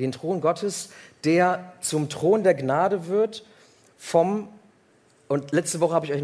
Den 0.00 0.10
Thron 0.10 0.40
Gottes, 0.40 0.90
der 1.22 1.74
zum 1.80 2.08
Thron 2.08 2.42
der 2.42 2.54
Gnade 2.54 3.06
wird 3.06 3.44
vom 3.96 4.48
und 5.28 5.52
letzte 5.52 5.78
Woche 5.78 5.94
habe 5.94 6.06
ich 6.06 6.12
euch 6.12 6.22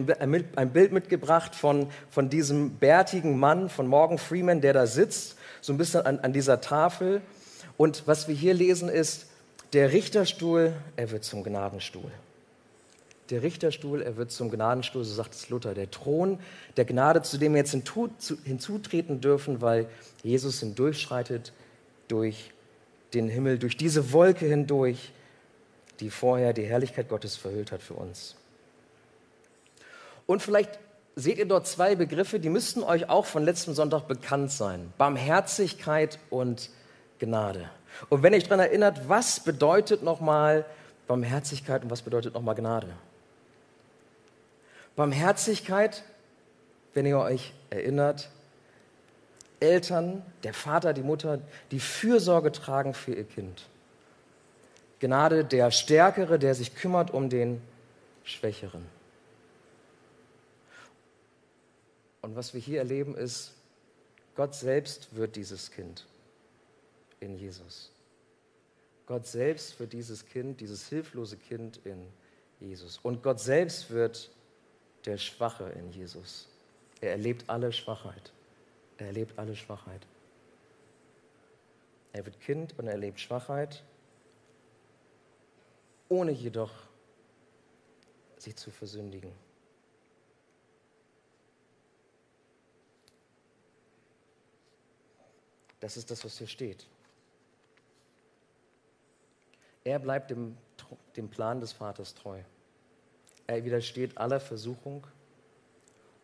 ein 0.57 0.73
Bild 0.73 0.91
mitgebracht 0.91 1.55
von, 1.55 1.87
von 2.11 2.29
diesem 2.29 2.75
bärtigen 2.79 3.39
Mann, 3.39 3.69
von 3.69 3.87
Morgan 3.87 4.19
Freeman, 4.19 4.61
der 4.61 4.73
da 4.73 4.89
sitzt, 4.89 5.37
so 5.61 5.73
ein 5.73 5.79
bisschen 5.79 6.07
an, 6.07 6.19
an 6.19 6.33
dieser 6.33 6.61
Tafel. 6.61 7.23
Und 7.77 8.03
was 8.07 8.27
wir 8.27 8.35
hier 8.35 8.55
lesen 8.55 8.89
ist, 8.89 9.27
Der 9.73 9.93
Richterstuhl, 9.93 10.75
er 10.97 11.11
wird 11.11 11.25
zum 11.25 11.43
Gnadenstuhl. 11.43 12.11
Der 13.31 13.43
Richterstuhl, 13.43 14.03
er 14.03 14.17
wird 14.17 14.31
zum 14.31 14.51
Gnadenstuhl, 14.51 15.05
so 15.05 15.15
sagt 15.15 15.35
es 15.35 15.49
Luther. 15.49 15.73
Der 15.73 15.91
Thron 15.91 16.39
der 16.77 16.85
Gnade, 16.85 17.23
zu 17.23 17.39
dem 17.39 17.55
wir 17.55 17.61
jetzt 17.61 17.73
hinzutreten 17.73 19.21
dürfen, 19.23 19.63
weil 19.63 19.89
Jesus 20.23 20.61
hindurchschreitet 20.61 21.53
durch 22.09 22.53
den 23.15 23.29
Himmel, 23.29 23.59
durch 23.59 23.77
diese 23.77 24.13
Wolke 24.13 24.47
hindurch, 24.47 25.13
die 26.01 26.11
vorher 26.11 26.53
die 26.53 26.65
Herrlichkeit 26.65 27.09
Gottes 27.09 27.37
verhüllt 27.37 27.73
hat 27.73 27.83
für 27.83 27.95
uns. 27.95 28.37
Und 30.27 30.43
vielleicht 30.43 30.79
seht 31.17 31.39
ihr 31.39 31.47
dort 31.47 31.67
zwei 31.67 31.95
Begriffe, 31.95 32.41
die 32.41 32.51
müssten 32.51 32.83
euch 32.83 33.09
auch 33.09 33.25
von 33.25 33.45
letztem 33.45 33.75
Sonntag 33.75 34.09
bekannt 34.09 34.51
sein. 34.51 34.93
Barmherzigkeit 34.99 36.19
und 36.29 36.71
Gnade. 37.19 37.71
Und 38.09 38.23
wenn 38.23 38.33
ihr 38.33 38.39
euch 38.39 38.45
daran 38.45 38.61
erinnert, 38.61 39.09
was 39.09 39.41
bedeutet 39.41 40.03
nochmal 40.03 40.65
Barmherzigkeit 41.07 41.83
und 41.83 41.91
was 41.91 42.03
bedeutet 42.03 42.35
nochmal 42.35 42.55
Gnade? 42.55 42.89
Barmherzigkeit, 44.97 46.03
wenn 46.95 47.07
ihr 47.07 47.19
euch 47.19 47.53
erinnert, 47.71 48.29
Eltern, 49.61 50.23
der 50.43 50.55
Vater, 50.55 50.93
die 50.93 51.03
Mutter, 51.03 51.39
die 51.71 51.81
Fürsorge 51.81 52.53
tragen 52.53 52.95
für 52.95 53.15
ihr 53.15 53.25
Kind. 53.25 53.69
Gnade, 54.99 55.45
der 55.45 55.71
Stärkere, 55.71 56.39
der 56.39 56.55
sich 56.55 56.75
kümmert 56.75 57.13
um 57.13 57.29
den 57.29 57.63
Schwächeren. 58.25 58.87
Und 62.23 62.37
was 62.37 62.55
wir 62.55 62.61
hier 62.61 62.79
erleben 62.79 63.17
ist, 63.17 63.53
Gott 64.37 64.55
selbst 64.55 65.15
wird 65.17 65.37
dieses 65.37 65.71
Kind 65.71 66.07
in 67.23 67.37
Jesus. 67.37 67.91
Gott 69.07 69.27
selbst 69.27 69.79
wird 69.81 69.93
dieses 69.93 70.25
Kind, 70.27 70.61
dieses 70.61 70.89
hilflose 70.89 71.37
Kind 71.37 71.81
in 71.85 72.07
Jesus. 72.61 72.99
Und 73.03 73.23
Gott 73.23 73.41
selbst 73.41 73.91
wird 73.91 74.31
der 75.05 75.19
Schwache 75.19 75.69
in 75.71 75.91
Jesus. 75.91 76.49
Er 77.01 77.13
erlebt 77.13 77.49
alle 77.49 77.73
Schwachheit. 77.73 78.33
Er 78.99 79.07
erlebt 79.07 79.39
alle 79.39 79.57
Schwachheit. 79.57 80.07
Er 82.13 82.25
wird 82.25 82.41
Kind 82.41 82.79
und 82.79 82.87
er 82.87 82.93
erlebt 82.93 83.21
Schwachheit, 83.21 83.83
ohne 86.09 86.31
jedoch 86.31 86.73
sie 88.37 88.55
zu 88.55 88.71
versündigen. 88.71 89.33
Das 95.81 95.97
ist 95.97 96.11
das, 96.11 96.25
was 96.25 96.39
hier 96.39 96.47
steht. 96.47 96.87
Er 99.85 99.99
bleibt 99.99 100.31
dem, 100.31 100.57
dem 101.17 101.29
Plan 101.29 101.61
des 101.61 101.73
Vaters 101.73 102.15
treu. 102.15 102.39
Er 103.47 103.65
widersteht 103.65 104.19
aller 104.19 104.41
Versuchung 104.41 105.07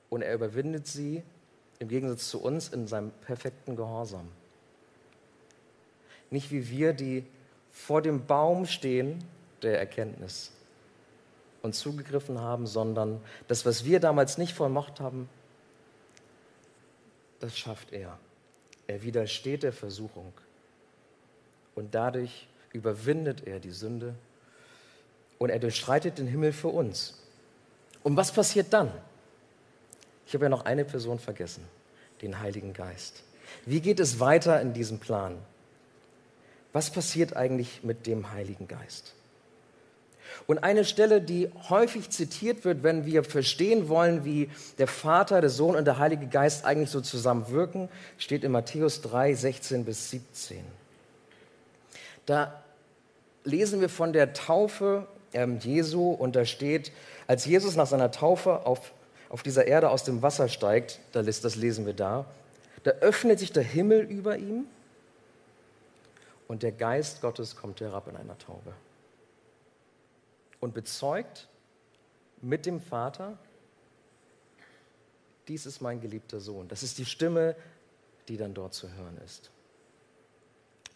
und 0.08 0.22
er 0.22 0.34
überwindet 0.34 0.86
sie 0.86 1.22
im 1.78 1.88
Gegensatz 1.88 2.28
zu 2.28 2.42
uns 2.42 2.68
in 2.68 2.86
seinem 2.86 3.10
perfekten 3.10 3.76
Gehorsam. 3.76 4.28
Nicht 6.30 6.50
wie 6.50 6.68
wir, 6.68 6.92
die 6.92 7.24
vor 7.70 8.02
dem 8.02 8.26
Baum 8.26 8.66
stehen 8.66 9.24
der 9.62 9.78
Erkenntnis 9.78 10.52
und 11.62 11.74
zugegriffen 11.74 12.40
haben, 12.40 12.66
sondern 12.66 13.20
das, 13.46 13.66
was 13.66 13.84
wir 13.84 14.00
damals 14.00 14.38
nicht 14.38 14.54
vermocht 14.54 15.00
haben, 15.00 15.28
das 17.40 17.56
schafft 17.56 17.92
er. 17.92 18.18
Er 18.86 19.02
widersteht 19.02 19.62
der 19.62 19.72
Versuchung 19.72 20.32
und 21.74 21.94
dadurch 21.94 22.48
überwindet 22.72 23.46
er 23.46 23.60
die 23.60 23.70
Sünde 23.70 24.14
und 25.38 25.50
er 25.50 25.58
durchschreitet 25.58 26.18
den 26.18 26.26
Himmel 26.26 26.52
für 26.52 26.68
uns. 26.68 27.14
Und 28.02 28.16
was 28.16 28.32
passiert 28.32 28.72
dann? 28.72 28.90
Ich 30.26 30.34
habe 30.34 30.44
ja 30.44 30.48
noch 30.48 30.64
eine 30.64 30.84
Person 30.84 31.18
vergessen, 31.18 31.64
den 32.22 32.40
Heiligen 32.40 32.72
Geist. 32.72 33.22
Wie 33.64 33.80
geht 33.80 34.00
es 34.00 34.20
weiter 34.20 34.60
in 34.60 34.72
diesem 34.74 34.98
Plan? 34.98 35.38
Was 36.72 36.90
passiert 36.90 37.36
eigentlich 37.36 37.82
mit 37.82 38.06
dem 38.06 38.30
Heiligen 38.30 38.68
Geist? 38.68 39.14
Und 40.46 40.58
eine 40.58 40.84
Stelle, 40.84 41.20
die 41.20 41.50
häufig 41.68 42.10
zitiert 42.10 42.64
wird, 42.64 42.82
wenn 42.82 43.06
wir 43.06 43.24
verstehen 43.24 43.88
wollen, 43.88 44.24
wie 44.24 44.50
der 44.78 44.86
Vater, 44.86 45.40
der 45.40 45.50
Sohn 45.50 45.76
und 45.76 45.84
der 45.86 45.98
Heilige 45.98 46.26
Geist 46.26 46.64
eigentlich 46.64 46.90
so 46.90 47.00
zusammenwirken, 47.00 47.88
steht 48.18 48.44
in 48.44 48.52
Matthäus 48.52 49.00
3, 49.00 49.34
16 49.34 49.84
bis 49.84 50.10
17. 50.10 50.58
Da 52.28 52.62
lesen 53.44 53.80
wir 53.80 53.88
von 53.88 54.12
der 54.12 54.34
Taufe 54.34 55.08
ähm, 55.32 55.58
Jesu 55.60 56.10
und 56.10 56.36
da 56.36 56.44
steht, 56.44 56.92
als 57.26 57.46
Jesus 57.46 57.74
nach 57.74 57.86
seiner 57.86 58.10
Taufe 58.10 58.66
auf, 58.66 58.92
auf 59.30 59.42
dieser 59.42 59.66
Erde 59.66 59.88
aus 59.88 60.04
dem 60.04 60.20
Wasser 60.20 60.48
steigt, 60.48 61.00
das 61.12 61.56
lesen 61.56 61.86
wir 61.86 61.94
da, 61.94 62.26
da 62.82 62.90
öffnet 63.00 63.38
sich 63.38 63.50
der 63.50 63.62
Himmel 63.62 64.00
über 64.00 64.36
ihm 64.36 64.66
und 66.48 66.62
der 66.62 66.72
Geist 66.72 67.22
Gottes 67.22 67.56
kommt 67.56 67.80
herab 67.80 68.08
in 68.08 68.16
einer 68.16 68.36
Taube 68.36 68.74
und 70.60 70.74
bezeugt 70.74 71.48
mit 72.42 72.66
dem 72.66 72.78
Vater, 72.78 73.38
dies 75.48 75.64
ist 75.64 75.80
mein 75.80 76.02
geliebter 76.02 76.40
Sohn. 76.40 76.68
Das 76.68 76.82
ist 76.82 76.98
die 76.98 77.06
Stimme, 77.06 77.56
die 78.28 78.36
dann 78.36 78.52
dort 78.52 78.74
zu 78.74 78.92
hören 78.92 79.16
ist. 79.24 79.50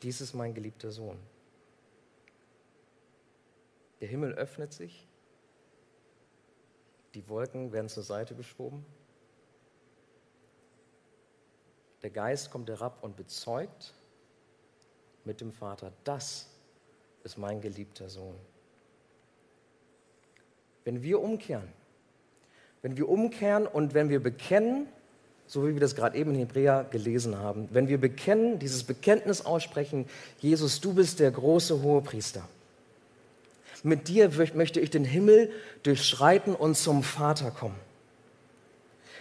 Dies 0.02 0.20
ist 0.20 0.34
mein 0.34 0.52
geliebter 0.52 0.90
Sohn. 0.90 1.18
Der 4.00 4.08
Himmel 4.08 4.32
öffnet 4.34 4.72
sich, 4.72 5.06
die 7.14 7.28
Wolken 7.28 7.72
werden 7.72 7.88
zur 7.88 8.02
Seite 8.02 8.34
geschoben, 8.34 8.84
der 12.02 12.10
Geist 12.10 12.50
kommt 12.50 12.68
herab 12.68 12.98
und 13.02 13.16
bezeugt 13.16 13.94
mit 15.24 15.40
dem 15.40 15.52
Vater, 15.52 15.92
das 16.02 16.48
ist 17.22 17.38
mein 17.38 17.60
geliebter 17.60 18.08
Sohn. 18.08 18.34
Wenn 20.84 21.00
wir 21.04 21.20
umkehren, 21.20 21.72
wenn 22.82 22.96
wir 22.96 23.08
umkehren 23.08 23.68
und 23.68 23.94
wenn 23.94 24.08
wir 24.08 24.20
bekennen, 24.20 24.88
so 25.52 25.68
wie 25.68 25.74
wir 25.74 25.80
das 25.80 25.94
gerade 25.94 26.16
eben 26.16 26.30
in 26.30 26.38
Hebräer 26.38 26.86
gelesen 26.90 27.38
haben, 27.38 27.68
wenn 27.72 27.86
wir 27.86 28.00
bekennen, 28.00 28.58
dieses 28.58 28.84
Bekenntnis 28.84 29.44
aussprechen, 29.44 30.06
Jesus, 30.38 30.80
du 30.80 30.94
bist 30.94 31.20
der 31.20 31.30
große 31.30 31.82
Hohepriester. 31.82 32.48
Mit 33.82 34.08
dir 34.08 34.30
möchte 34.54 34.80
ich 34.80 34.88
den 34.88 35.04
Himmel 35.04 35.50
durchschreiten 35.82 36.54
und 36.54 36.78
zum 36.78 37.02
Vater 37.02 37.50
kommen. 37.50 37.74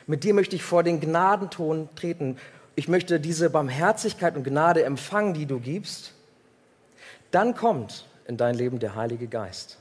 Mit 0.08 0.24
dir 0.24 0.34
möchte 0.34 0.56
ich 0.56 0.64
vor 0.64 0.84
den 0.84 1.02
Gnadenton 1.02 1.90
treten. 1.98 2.38
Ich 2.76 2.88
möchte 2.88 3.20
diese 3.20 3.50
Barmherzigkeit 3.50 4.38
und 4.38 4.46
Gnade 4.46 4.86
empfangen, 4.86 5.34
die 5.34 5.46
du 5.46 5.60
gibst. 5.60 6.14
Dann 7.32 7.56
kommt 7.56 8.08
in 8.26 8.38
dein 8.38 8.56
Leben 8.56 8.80
der 8.80 8.96
Heilige 8.96 9.28
Geist. 9.28 9.80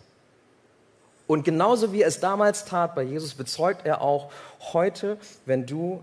Und 1.28 1.44
genauso 1.44 1.92
wie 1.92 2.02
er 2.02 2.08
es 2.08 2.18
damals 2.18 2.64
tat 2.64 2.96
bei 2.96 3.04
Jesus, 3.04 3.34
bezeugt 3.34 3.86
er 3.86 4.00
auch 4.00 4.32
heute, 4.72 5.16
wenn 5.46 5.64
du 5.64 6.02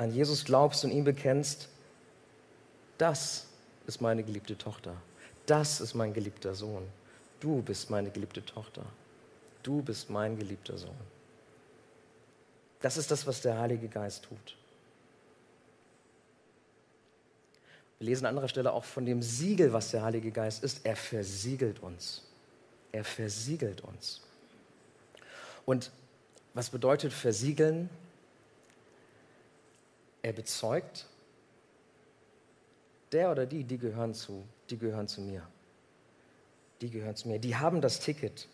an 0.00 0.14
Jesus 0.14 0.46
glaubst 0.46 0.82
und 0.84 0.92
ihn 0.92 1.04
bekennst, 1.04 1.68
das 2.96 3.46
ist 3.86 4.00
meine 4.00 4.22
geliebte 4.22 4.56
Tochter, 4.56 4.96
das 5.44 5.82
ist 5.82 5.92
mein 5.94 6.14
geliebter 6.14 6.54
Sohn, 6.54 6.86
du 7.38 7.60
bist 7.60 7.90
meine 7.90 8.10
geliebte 8.10 8.42
Tochter, 8.42 8.82
du 9.62 9.82
bist 9.82 10.08
mein 10.08 10.38
geliebter 10.38 10.78
Sohn. 10.78 10.96
Das 12.80 12.96
ist 12.96 13.10
das, 13.10 13.26
was 13.26 13.42
der 13.42 13.58
Heilige 13.58 13.88
Geist 13.88 14.24
tut. 14.24 14.56
Wir 17.98 18.06
lesen 18.06 18.24
an 18.24 18.30
anderer 18.30 18.48
Stelle 18.48 18.72
auch 18.72 18.84
von 18.84 19.04
dem 19.04 19.20
Siegel, 19.20 19.74
was 19.74 19.90
der 19.90 20.02
Heilige 20.02 20.30
Geist 20.30 20.64
ist. 20.64 20.86
Er 20.86 20.96
versiegelt 20.96 21.82
uns. 21.82 22.22
Er 22.90 23.04
versiegelt 23.04 23.82
uns. 23.82 24.22
Und 25.66 25.90
was 26.54 26.70
bedeutet 26.70 27.12
versiegeln? 27.12 27.90
Er 30.22 30.32
bezeugt, 30.32 31.06
der 33.12 33.30
oder 33.30 33.46
die, 33.46 33.64
die 33.64 33.78
gehören 33.78 34.14
zu, 34.14 34.44
die 34.68 34.78
gehören 34.78 35.08
zu 35.08 35.20
mir. 35.20 35.42
Die 36.80 36.90
gehören 36.90 37.16
zu 37.16 37.28
mir. 37.28 37.38
Die 37.38 37.56
haben 37.56 37.80
das 37.80 38.00
Ticket. 38.00 38.48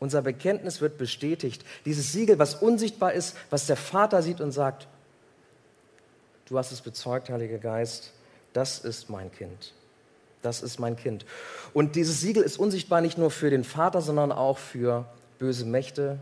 Unser 0.00 0.22
Bekenntnis 0.22 0.80
wird 0.80 0.98
bestätigt. 0.98 1.64
Dieses 1.84 2.12
Siegel, 2.12 2.38
was 2.38 2.56
unsichtbar 2.56 3.12
ist, 3.12 3.36
was 3.50 3.66
der 3.66 3.76
Vater 3.76 4.22
sieht 4.22 4.40
und 4.40 4.52
sagt, 4.52 4.88
du 6.46 6.58
hast 6.58 6.72
es 6.72 6.80
bezeugt, 6.80 7.28
Heiliger 7.28 7.58
Geist, 7.58 8.12
das 8.52 8.78
ist 8.78 9.10
mein 9.10 9.30
Kind 9.30 9.74
das 10.42 10.62
ist 10.62 10.78
mein 10.78 10.96
Kind. 10.96 11.24
Und 11.74 11.96
dieses 11.96 12.20
Siegel 12.20 12.42
ist 12.42 12.58
unsichtbar 12.58 13.00
nicht 13.00 13.18
nur 13.18 13.30
für 13.30 13.50
den 13.50 13.64
Vater, 13.64 14.00
sondern 14.00 14.32
auch 14.32 14.58
für 14.58 15.06
böse 15.38 15.64
Mächte. 15.64 16.18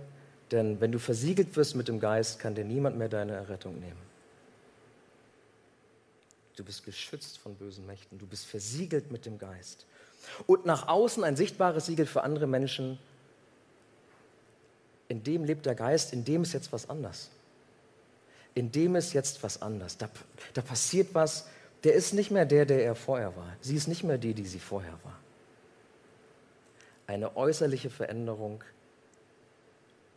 Denn 0.51 0.81
wenn 0.81 0.93
du 0.93 0.99
versiegelt 0.99 1.57
wirst 1.57 1.77
mit 1.77 1.89
dem 1.89 2.01
Geist, 2.01 2.39
kann 2.39 2.55
dir 2.55 2.65
niemand 2.65 2.97
mehr 2.99 3.09
deine 3.09 3.33
Errettung 3.33 3.79
nehmen. 3.79 4.06
Du 6.57 6.65
bist 6.65 6.85
geschützt 6.85 7.39
von 7.39 7.55
bösen 7.55 7.87
Mächten. 7.87 8.19
Du 8.19 8.27
bist 8.27 8.47
versiegelt 8.47 9.13
mit 9.13 9.27
dem 9.27 9.39
Geist. 9.39 9.87
Und 10.47 10.67
nach 10.67 10.89
außen 10.89 11.23
ein 11.23 11.37
sichtbares 11.37 11.87
Siegel 11.87 12.07
für 12.07 12.23
andere 12.23 12.47
Menschen. 12.47 12.99
In 15.09 15.23
dem 15.23 15.45
lebt 15.45 15.67
der 15.67 15.75
Geist, 15.75 16.13
in 16.13 16.25
dem 16.25 16.43
ist 16.43 16.55
jetzt 16.55 16.73
was 16.73 16.89
anders. 16.89 17.31
In 18.55 18.73
dem 18.73 18.97
ist 18.97 19.13
jetzt 19.13 19.43
was 19.43 19.61
anders. 19.61 19.99
Da, 19.99 20.09
da 20.55 20.63
passiert 20.63 21.11
was. 21.13 21.47
Der 21.85 21.93
ist 21.93 22.15
nicht 22.15 22.31
mehr 22.31 22.47
der, 22.47 22.65
der 22.65 22.83
er 22.83 22.95
vorher 22.95 23.37
war. 23.37 23.55
Sie 23.61 23.77
ist 23.77 23.87
nicht 23.87 24.03
mehr 24.03 24.19
die, 24.19 24.33
die 24.33 24.47
sie 24.47 24.59
vorher 24.59 24.99
war. 25.05 25.19
Eine 27.07 27.37
äußerliche 27.37 27.91
Veränderung, 27.91 28.65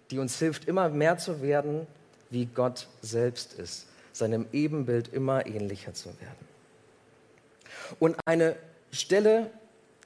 die 0.09 0.19
uns 0.19 0.39
hilft, 0.39 0.67
immer 0.69 0.87
mehr 0.89 1.17
zu 1.17 1.41
werden, 1.41 1.85
wie 2.29 2.45
Gott 2.45 2.87
selbst 3.01 3.53
ist, 3.53 3.87
seinem 4.19 4.45
Ebenbild 4.53 5.07
immer 5.11 5.47
ähnlicher 5.47 5.93
zu 5.93 6.09
werden. 6.19 6.47
Und 7.99 8.17
eine 8.25 8.55
Stelle, 8.91 9.49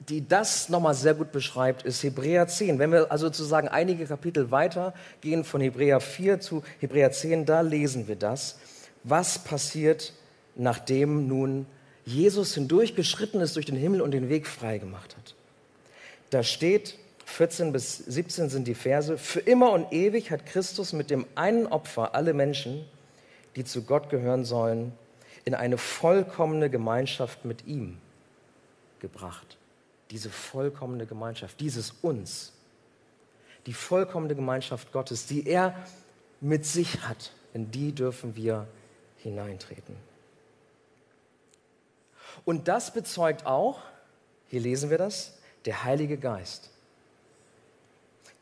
die 0.08 0.26
das 0.26 0.68
nochmal 0.68 0.94
sehr 0.94 1.14
gut 1.14 1.32
beschreibt, 1.32 1.82
ist 1.82 2.02
Hebräer 2.02 2.48
10. 2.48 2.78
Wenn 2.78 2.92
wir 2.92 3.12
also 3.12 3.26
sozusagen 3.26 3.68
einige 3.68 4.06
Kapitel 4.06 4.50
weiter 4.50 4.94
gehen 5.20 5.44
von 5.44 5.60
Hebräer 5.60 6.00
4 6.00 6.40
zu 6.40 6.64
Hebräer 6.80 7.12
10, 7.12 7.46
da 7.46 7.60
lesen 7.60 8.08
wir 8.08 8.16
das. 8.16 8.58
Was 9.02 9.38
passiert, 9.38 10.12
nachdem 10.54 11.28
nun 11.28 11.66
Jesus 12.06 12.54
hindurchgeschritten 12.54 13.40
ist 13.40 13.56
durch 13.56 13.66
den 13.66 13.76
Himmel 13.76 14.00
und 14.00 14.10
den 14.10 14.28
Weg 14.28 14.46
freigemacht 14.46 15.16
hat? 15.16 15.34
Da 16.30 16.42
steht, 16.42 16.98
14 17.26 17.72
bis 17.72 17.98
17 17.98 18.48
sind 18.48 18.66
die 18.66 18.74
Verse, 18.74 19.16
für 19.16 19.40
immer 19.40 19.72
und 19.72 19.92
ewig 19.92 20.30
hat 20.30 20.46
Christus 20.46 20.92
mit 20.92 21.10
dem 21.10 21.26
einen 21.34 21.66
Opfer 21.66 22.14
alle 22.14 22.34
Menschen, 22.34 22.84
die 23.56 23.64
zu 23.64 23.84
Gott 23.84 24.10
gehören 24.10 24.44
sollen, 24.44 24.92
in 25.44 25.54
eine 25.54 25.78
vollkommene 25.78 26.70
Gemeinschaft 26.70 27.44
mit 27.44 27.66
ihm 27.66 27.98
gebracht. 29.00 29.58
Diese 30.10 30.30
vollkommene 30.30 31.06
Gemeinschaft, 31.06 31.60
dieses 31.60 31.90
uns, 32.02 32.52
die 33.66 33.72
vollkommene 33.72 34.34
Gemeinschaft 34.34 34.92
Gottes, 34.92 35.26
die 35.26 35.46
er 35.46 35.74
mit 36.40 36.66
sich 36.66 37.02
hat, 37.02 37.32
in 37.52 37.70
die 37.70 37.92
dürfen 37.92 38.36
wir 38.36 38.66
hineintreten. 39.18 39.96
Und 42.44 42.68
das 42.68 42.92
bezeugt 42.92 43.46
auch, 43.46 43.80
hier 44.48 44.60
lesen 44.60 44.90
wir 44.90 44.98
das, 44.98 45.38
der 45.64 45.84
Heilige 45.84 46.18
Geist. 46.18 46.70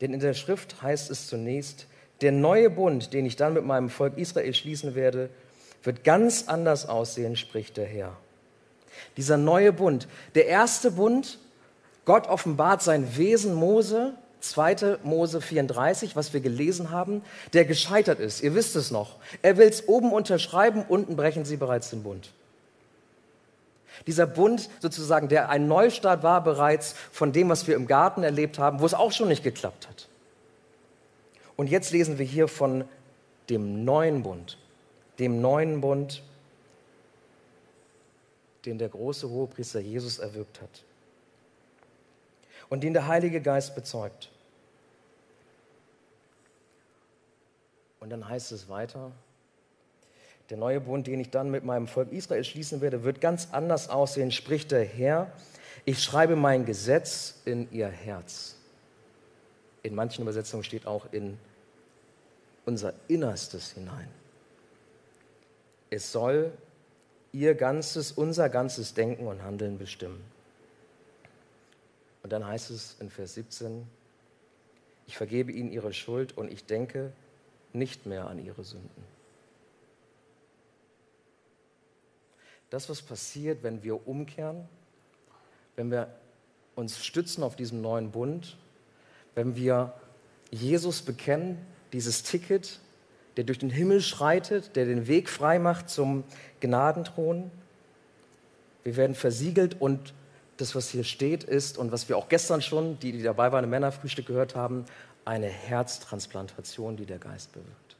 Denn 0.01 0.13
in 0.13 0.19
der 0.19 0.33
Schrift 0.33 0.81
heißt 0.81 1.09
es 1.09 1.27
zunächst, 1.27 1.87
der 2.23 2.31
neue 2.31 2.69
Bund, 2.69 3.13
den 3.13 3.25
ich 3.25 3.35
dann 3.35 3.53
mit 3.53 3.65
meinem 3.65 3.89
Volk 3.89 4.17
Israel 4.17 4.53
schließen 4.53 4.95
werde, 4.95 5.29
wird 5.83 6.03
ganz 6.03 6.45
anders 6.47 6.87
aussehen, 6.87 7.35
spricht 7.35 7.77
der 7.77 7.85
Herr. 7.85 8.15
Dieser 9.17 9.37
neue 9.37 9.73
Bund, 9.73 10.07
der 10.33 10.47
erste 10.47 10.91
Bund, 10.91 11.39
Gott 12.05 12.27
offenbart 12.27 12.81
sein 12.81 13.17
Wesen 13.17 13.53
Mose, 13.53 14.13
2. 14.39 14.99
Mose 15.03 15.41
34, 15.41 16.15
was 16.15 16.33
wir 16.33 16.41
gelesen 16.41 16.91
haben, 16.91 17.21
der 17.53 17.65
gescheitert 17.65 18.19
ist. 18.19 18.41
Ihr 18.41 18.55
wisst 18.55 18.75
es 18.75 18.91
noch. 18.91 19.17
Er 19.41 19.57
will 19.57 19.67
es 19.67 19.87
oben 19.87 20.11
unterschreiben, 20.11 20.83
unten 20.87 21.15
brechen 21.15 21.45
sie 21.45 21.57
bereits 21.57 21.89
den 21.89 22.03
Bund. 22.03 22.31
Dieser 24.07 24.25
Bund 24.25 24.69
sozusagen, 24.81 25.29
der 25.29 25.49
ein 25.49 25.67
Neustart 25.67 26.23
war 26.23 26.43
bereits 26.43 26.95
von 27.11 27.31
dem, 27.31 27.49
was 27.49 27.67
wir 27.67 27.75
im 27.75 27.87
Garten 27.87 28.23
erlebt 28.23 28.59
haben, 28.59 28.79
wo 28.79 28.85
es 28.85 28.93
auch 28.93 29.11
schon 29.11 29.27
nicht 29.27 29.43
geklappt 29.43 29.87
hat. 29.87 30.07
Und 31.55 31.69
jetzt 31.69 31.91
lesen 31.91 32.17
wir 32.17 32.25
hier 32.25 32.47
von 32.47 32.85
dem 33.49 33.83
neuen 33.85 34.23
Bund, 34.23 34.57
dem 35.19 35.41
neuen 35.41 35.81
Bund, 35.81 36.23
den 38.65 38.77
der 38.77 38.89
große 38.89 39.29
Hohepriester 39.29 39.79
Jesus 39.79 40.19
erwirkt 40.19 40.61
hat 40.61 40.83
und 42.69 42.83
den 42.83 42.93
der 42.93 43.07
Heilige 43.07 43.41
Geist 43.41 43.75
bezeugt. 43.75 44.29
Und 47.99 48.09
dann 48.09 48.27
heißt 48.27 48.51
es 48.51 48.67
weiter, 48.67 49.11
der 50.49 50.57
neue 50.57 50.81
Bund, 50.81 51.07
den 51.07 51.19
ich 51.19 51.29
dann 51.29 51.51
mit 51.51 51.63
meinem 51.63 51.87
Volk 51.87 52.11
Israel 52.11 52.43
schließen 52.43 52.81
werde, 52.81 53.03
wird 53.03 53.21
ganz 53.21 53.49
anders 53.51 53.89
aussehen, 53.89 54.31
spricht 54.31 54.71
der 54.71 54.83
Herr. 54.83 55.31
Ich 55.85 56.01
schreibe 56.03 56.35
mein 56.35 56.65
Gesetz 56.65 57.41
in 57.45 57.71
ihr 57.71 57.87
Herz. 57.87 58.57
In 59.83 59.95
manchen 59.95 60.23
Übersetzungen 60.23 60.63
steht 60.63 60.87
auch 60.87 61.11
in 61.11 61.37
unser 62.65 62.93
Innerstes 63.07 63.71
hinein. 63.71 64.07
Es 65.89 66.11
soll 66.11 66.51
ihr 67.31 67.53
ganzes, 67.55 68.11
unser 68.11 68.49
ganzes 68.49 68.93
Denken 68.93 69.27
und 69.27 69.43
Handeln 69.43 69.77
bestimmen. 69.77 70.23
Und 72.23 72.31
dann 72.31 72.47
heißt 72.47 72.71
es 72.71 72.95
in 72.99 73.09
Vers 73.09 73.35
17, 73.35 73.85
ich 75.05 75.17
vergebe 75.17 75.51
ihnen 75.51 75.71
ihre 75.71 75.93
Schuld 75.93 76.35
und 76.37 76.51
ich 76.51 76.65
denke 76.65 77.11
nicht 77.73 78.05
mehr 78.05 78.27
an 78.27 78.43
ihre 78.43 78.63
Sünden. 78.63 79.03
das, 82.73 82.89
was 82.89 83.03
passiert, 83.03 83.61
wenn 83.61 83.83
wir 83.83 84.07
umkehren, 84.07 84.67
wenn 85.75 85.91
wir 85.91 86.11
uns 86.73 87.05
stützen 87.05 87.43
auf 87.43 87.55
diesem 87.55 87.81
neuen 87.81 88.09
Bund, 88.09 88.57
wenn 89.35 89.55
wir 89.55 89.93
Jesus 90.51 91.01
bekennen, 91.01 91.57
dieses 91.93 92.23
Ticket, 92.23 92.79
der 93.37 93.43
durch 93.43 93.59
den 93.59 93.69
Himmel 93.69 94.01
schreitet, 94.01 94.75
der 94.75 94.85
den 94.85 95.07
Weg 95.07 95.29
frei 95.29 95.59
macht 95.59 95.89
zum 95.89 96.23
Gnadenthron. 96.59 97.51
Wir 98.83 98.95
werden 98.95 99.15
versiegelt 99.15 99.79
und 99.81 100.13
das, 100.57 100.75
was 100.75 100.89
hier 100.89 101.03
steht, 101.03 101.43
ist 101.43 101.77
und 101.77 101.91
was 101.91 102.09
wir 102.09 102.17
auch 102.17 102.29
gestern 102.29 102.61
schon, 102.61 102.99
die, 102.99 103.11
die 103.11 103.23
dabei 103.23 103.51
waren, 103.51 103.63
im 103.63 103.71
Männerfrühstück 103.71 104.27
gehört 104.27 104.55
haben, 104.55 104.85
eine 105.25 105.47
Herztransplantation, 105.47 106.95
die 106.95 107.05
der 107.05 107.17
Geist 107.17 107.53
bewirkt. 107.53 107.95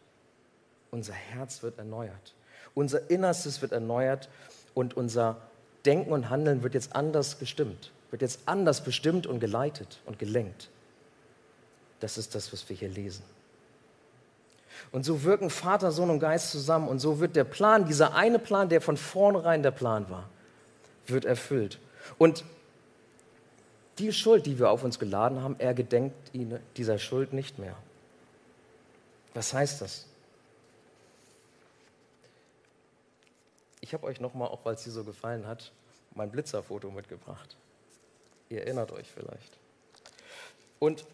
Unser 0.91 1.13
Herz 1.13 1.63
wird 1.63 1.79
erneuert. 1.79 2.35
Unser 2.75 3.09
Innerstes 3.09 3.61
wird 3.61 3.71
erneuert 3.71 4.29
und 4.73 4.95
unser 4.95 5.37
Denken 5.85 6.11
und 6.11 6.29
Handeln 6.29 6.63
wird 6.63 6.75
jetzt 6.75 6.95
anders 6.95 7.39
gestimmt, 7.39 7.91
wird 8.11 8.21
jetzt 8.21 8.41
anders 8.45 8.83
bestimmt 8.83 9.27
und 9.27 9.39
geleitet 9.39 10.01
und 10.05 10.19
gelenkt. 10.19 10.69
Das 12.03 12.17
ist 12.17 12.35
das, 12.35 12.51
was 12.51 12.67
wir 12.67 12.75
hier 12.75 12.89
lesen. 12.89 13.23
Und 14.91 15.05
so 15.05 15.23
wirken 15.23 15.49
Vater, 15.49 15.89
Sohn 15.93 16.09
und 16.09 16.19
Geist 16.19 16.51
zusammen 16.51 16.89
und 16.89 16.99
so 16.99 17.21
wird 17.21 17.37
der 17.37 17.45
Plan, 17.45 17.85
dieser 17.85 18.13
eine 18.13 18.39
Plan, 18.39 18.67
der 18.67 18.81
von 18.81 18.97
vornherein 18.97 19.63
der 19.63 19.71
Plan 19.71 20.09
war, 20.09 20.29
wird 21.07 21.23
erfüllt. 21.23 21.79
Und 22.17 22.43
die 23.99 24.11
Schuld, 24.11 24.45
die 24.45 24.59
wir 24.59 24.69
auf 24.69 24.83
uns 24.83 24.99
geladen 24.99 25.41
haben, 25.41 25.55
er 25.59 25.73
gedenkt 25.73 26.13
dieser 26.75 26.99
Schuld 26.99 27.31
nicht 27.31 27.57
mehr. 27.57 27.77
Was 29.33 29.53
heißt 29.53 29.79
das? 29.79 30.05
Ich 33.79 33.93
habe 33.93 34.05
euch 34.07 34.19
nochmal, 34.19 34.49
auch 34.49 34.65
weil 34.65 34.73
es 34.73 34.83
dir 34.83 34.91
so 34.91 35.05
gefallen 35.05 35.47
hat, 35.47 35.71
mein 36.15 36.31
Blitzerfoto 36.31 36.91
mitgebracht. 36.91 37.55
Ihr 38.49 38.63
erinnert 38.63 38.91
euch 38.91 39.09
vielleicht. 39.09 39.57
Und 40.79 41.05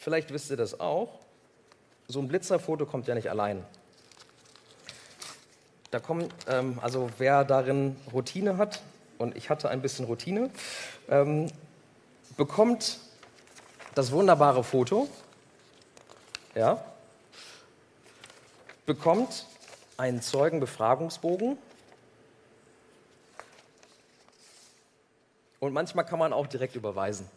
vielleicht 0.00 0.32
wisst 0.32 0.50
ihr 0.50 0.56
das 0.56 0.80
auch, 0.80 1.20
so 2.08 2.18
ein 2.18 2.26
Blitzerfoto 2.26 2.86
kommt 2.86 3.06
ja 3.06 3.14
nicht 3.14 3.30
allein. 3.30 3.64
Da 5.92 6.00
kommen, 6.00 6.28
ähm, 6.48 6.78
also 6.82 7.08
wer 7.18 7.44
darin 7.44 7.96
Routine 8.12 8.56
hat, 8.56 8.80
und 9.18 9.36
ich 9.36 9.50
hatte 9.50 9.68
ein 9.68 9.82
bisschen 9.82 10.06
Routine, 10.06 10.50
ähm, 11.08 11.48
bekommt 12.36 12.98
das 13.94 14.10
wunderbare 14.10 14.64
Foto, 14.64 15.08
ja, 16.54 16.82
bekommt 18.86 19.46
einen 19.96 20.22
Zeugenbefragungsbogen. 20.22 21.58
Und 25.60 25.72
manchmal 25.74 26.06
kann 26.06 26.18
man 26.18 26.32
auch 26.32 26.46
direkt 26.46 26.74
überweisen, 26.74 27.28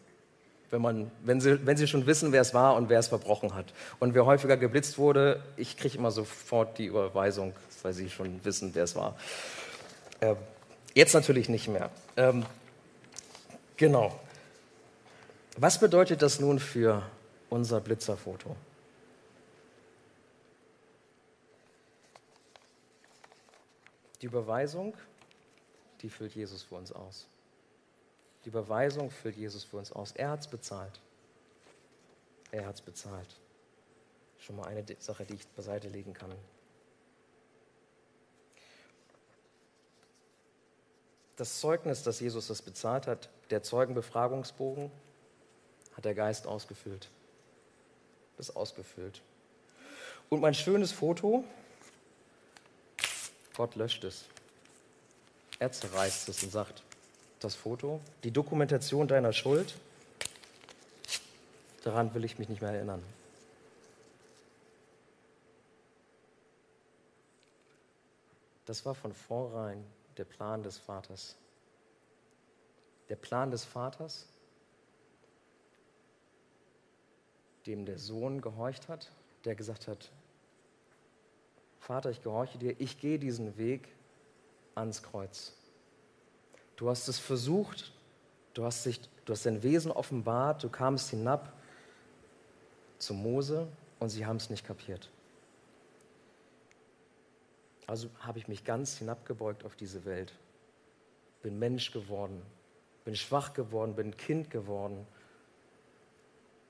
wenn, 0.73 0.81
man, 0.81 1.11
wenn, 1.23 1.39
sie, 1.39 1.65
wenn 1.65 1.77
sie 1.77 1.87
schon 1.87 2.07
wissen, 2.07 2.31
wer 2.31 2.41
es 2.41 2.55
war 2.55 2.75
und 2.75 2.89
wer 2.89 2.97
es 2.97 3.07
verbrochen 3.07 3.53
hat. 3.53 3.67
Und 3.99 4.15
wer 4.15 4.25
häufiger 4.25 4.57
geblitzt 4.57 4.97
wurde, 4.97 5.41
ich 5.55 5.77
kriege 5.77 5.99
immer 5.99 6.09
sofort 6.09 6.79
die 6.79 6.87
Überweisung, 6.87 7.53
weil 7.83 7.93
sie 7.93 8.09
schon 8.09 8.43
wissen, 8.43 8.71
wer 8.73 8.83
es 8.83 8.95
war. 8.95 9.15
Äh, 10.19 10.33
jetzt 10.95 11.13
natürlich 11.13 11.47
nicht 11.47 11.67
mehr. 11.67 11.91
Ähm, 12.17 12.43
genau. 13.77 14.19
Was 15.57 15.79
bedeutet 15.79 16.23
das 16.23 16.39
nun 16.39 16.57
für 16.57 17.03
unser 17.51 17.79
Blitzerfoto? 17.79 18.55
Die 24.23 24.25
Überweisung, 24.25 24.95
die 26.01 26.09
füllt 26.09 26.33
Jesus 26.33 26.63
für 26.63 26.75
uns 26.75 26.91
aus. 26.91 27.27
Die 28.43 28.49
Überweisung 28.49 29.09
füllt 29.09 29.37
Jesus 29.37 29.63
für 29.63 29.77
uns 29.77 29.91
aus. 29.91 30.11
Er 30.11 30.31
hat 30.31 30.41
es 30.41 30.47
bezahlt. 30.47 30.99
Er 32.51 32.65
hat 32.65 32.75
es 32.75 32.81
bezahlt. 32.81 33.35
Schon 34.39 34.57
mal 34.57 34.67
eine 34.67 34.83
Sache, 34.99 35.25
die 35.25 35.35
ich 35.35 35.47
beiseite 35.49 35.87
legen 35.87 36.13
kann. 36.13 36.31
das 41.35 41.59
Zeugnis, 41.59 42.03
dass 42.03 42.19
Jesus 42.19 42.47
das 42.47 42.61
bezahlt 42.61 43.07
hat, 43.07 43.29
der 43.49 43.63
Zeugenbefragungsbogen, 43.63 44.91
hat 45.95 46.05
der 46.05 46.15
Geist 46.15 46.47
ausgefüllt. 46.47 47.09
Das 48.37 48.55
ausgefüllt. 48.55 49.21
Und 50.29 50.41
mein 50.41 50.53
schönes 50.53 50.91
Foto, 50.91 51.43
Gott 53.55 53.75
löscht 53.75 54.03
es. 54.03 54.25
Er 55.59 55.71
zerreißt 55.71 56.29
es 56.29 56.43
und 56.43 56.51
sagt, 56.51 56.81
das 57.43 57.55
Foto, 57.55 57.99
die 58.23 58.31
Dokumentation 58.31 59.07
deiner 59.07 59.33
Schuld, 59.33 59.75
daran 61.83 62.13
will 62.13 62.23
ich 62.23 62.39
mich 62.39 62.49
nicht 62.49 62.61
mehr 62.61 62.71
erinnern. 62.71 63.03
Das 68.65 68.85
war 68.85 68.95
von 68.95 69.13
vornherein 69.13 69.83
der 70.17 70.23
Plan 70.23 70.63
des 70.63 70.77
Vaters. 70.77 71.35
Der 73.09 73.17
Plan 73.17 73.51
des 73.51 73.65
Vaters, 73.65 74.25
dem 77.65 77.85
der 77.85 77.97
Sohn 77.97 78.41
gehorcht 78.41 78.87
hat, 78.87 79.11
der 79.43 79.55
gesagt 79.55 79.87
hat, 79.87 80.09
Vater, 81.79 82.11
ich 82.11 82.23
gehorche 82.23 82.57
dir, 82.57 82.79
ich 82.79 82.99
gehe 82.99 83.19
diesen 83.19 83.57
Weg 83.57 83.89
ans 84.75 85.03
Kreuz. 85.03 85.51
Du 86.83 86.89
hast 86.89 87.07
es 87.07 87.17
versucht, 87.17 87.93
du 88.53 88.65
hast, 88.65 88.85
dich, 88.85 88.99
du 89.23 89.31
hast 89.31 89.45
dein 89.45 89.63
Wesen 89.63 89.89
offenbart, 89.89 90.61
du 90.65 90.67
kamst 90.67 91.11
hinab 91.11 91.53
zu 92.97 93.13
Mose 93.13 93.69
und 94.01 94.09
sie 94.09 94.25
haben 94.25 94.35
es 94.35 94.49
nicht 94.49 94.67
kapiert. 94.67 95.09
Also 97.87 98.09
habe 98.19 98.37
ich 98.37 98.49
mich 98.49 98.65
ganz 98.65 98.97
hinabgebeugt 98.97 99.63
auf 99.63 99.77
diese 99.77 100.03
Welt, 100.03 100.33
bin 101.41 101.57
Mensch 101.57 101.93
geworden, 101.93 102.41
bin 103.05 103.15
schwach 103.15 103.53
geworden, 103.53 103.95
bin 103.95 104.17
Kind 104.17 104.49
geworden 104.49 105.07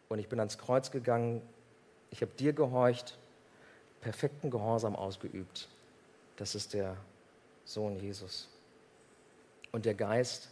und 0.09 0.19
ich 0.19 0.29
bin 0.29 0.37
ans 0.37 0.59
Kreuz 0.59 0.91
gegangen, 0.91 1.41
ich 2.11 2.21
habe 2.21 2.33
dir 2.33 2.53
gehorcht, 2.53 3.17
perfekten 4.01 4.51
Gehorsam 4.51 4.95
ausgeübt. 4.95 5.69
Das 6.35 6.53
ist 6.53 6.75
der 6.75 6.97
Sohn 7.65 7.95
Jesus. 7.95 8.52
Und 9.73 9.83
der 9.83 9.95
Geist, 9.95 10.47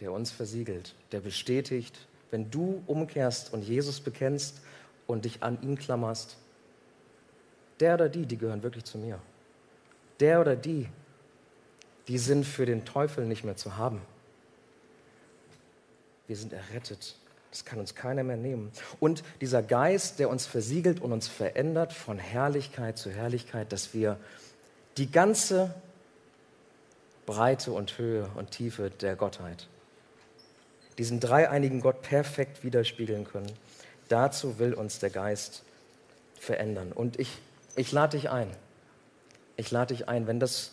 der 0.00 0.10
uns 0.10 0.32
versiegelt, 0.32 0.96
der 1.12 1.20
bestätigt, 1.20 2.08
wenn 2.32 2.50
du 2.50 2.82
umkehrst 2.88 3.52
und 3.52 3.62
Jesus 3.62 4.00
bekennst 4.00 4.60
und 5.06 5.24
dich 5.24 5.44
an 5.44 5.62
ihn 5.62 5.78
klammerst, 5.78 6.36
der 7.78 7.94
oder 7.94 8.08
die, 8.08 8.26
die 8.26 8.36
gehören 8.36 8.64
wirklich 8.64 8.84
zu 8.84 8.98
mir 8.98 9.20
der 10.20 10.40
oder 10.40 10.56
die, 10.56 10.88
die 12.08 12.18
sind 12.18 12.44
für 12.44 12.66
den 12.66 12.84
Teufel 12.84 13.26
nicht 13.26 13.44
mehr 13.44 13.56
zu 13.56 13.76
haben. 13.76 14.00
Wir 16.26 16.36
sind 16.36 16.52
errettet. 16.52 17.16
Das 17.50 17.64
kann 17.64 17.78
uns 17.78 17.94
keiner 17.94 18.24
mehr 18.24 18.36
nehmen. 18.36 18.70
Und 19.00 19.22
dieser 19.40 19.62
Geist, 19.62 20.18
der 20.18 20.28
uns 20.28 20.46
versiegelt 20.46 21.00
und 21.00 21.12
uns 21.12 21.28
verändert 21.28 21.92
von 21.92 22.18
Herrlichkeit 22.18 22.98
zu 22.98 23.10
Herrlichkeit, 23.10 23.72
dass 23.72 23.94
wir 23.94 24.18
die 24.98 25.10
ganze 25.10 25.74
Breite 27.28 27.72
und 27.72 27.98
Höhe 27.98 28.28
und 28.34 28.50
Tiefe 28.50 28.90
der 28.90 29.14
Gottheit, 29.14 29.68
diesen 30.96 31.20
dreieinigen 31.20 31.80
Gott 31.80 32.02
perfekt 32.02 32.64
widerspiegeln 32.64 33.24
können. 33.24 33.52
Dazu 34.08 34.58
will 34.58 34.74
uns 34.74 34.98
der 34.98 35.10
Geist 35.10 35.62
verändern. 36.40 36.92
Und 36.92 37.20
ich, 37.20 37.38
ich 37.76 37.92
lade 37.92 38.16
dich 38.16 38.30
ein 38.30 38.48
ich 39.58 39.70
lade 39.72 39.94
dich 39.94 40.08
ein, 40.08 40.26
wenn 40.26 40.40
das 40.40 40.70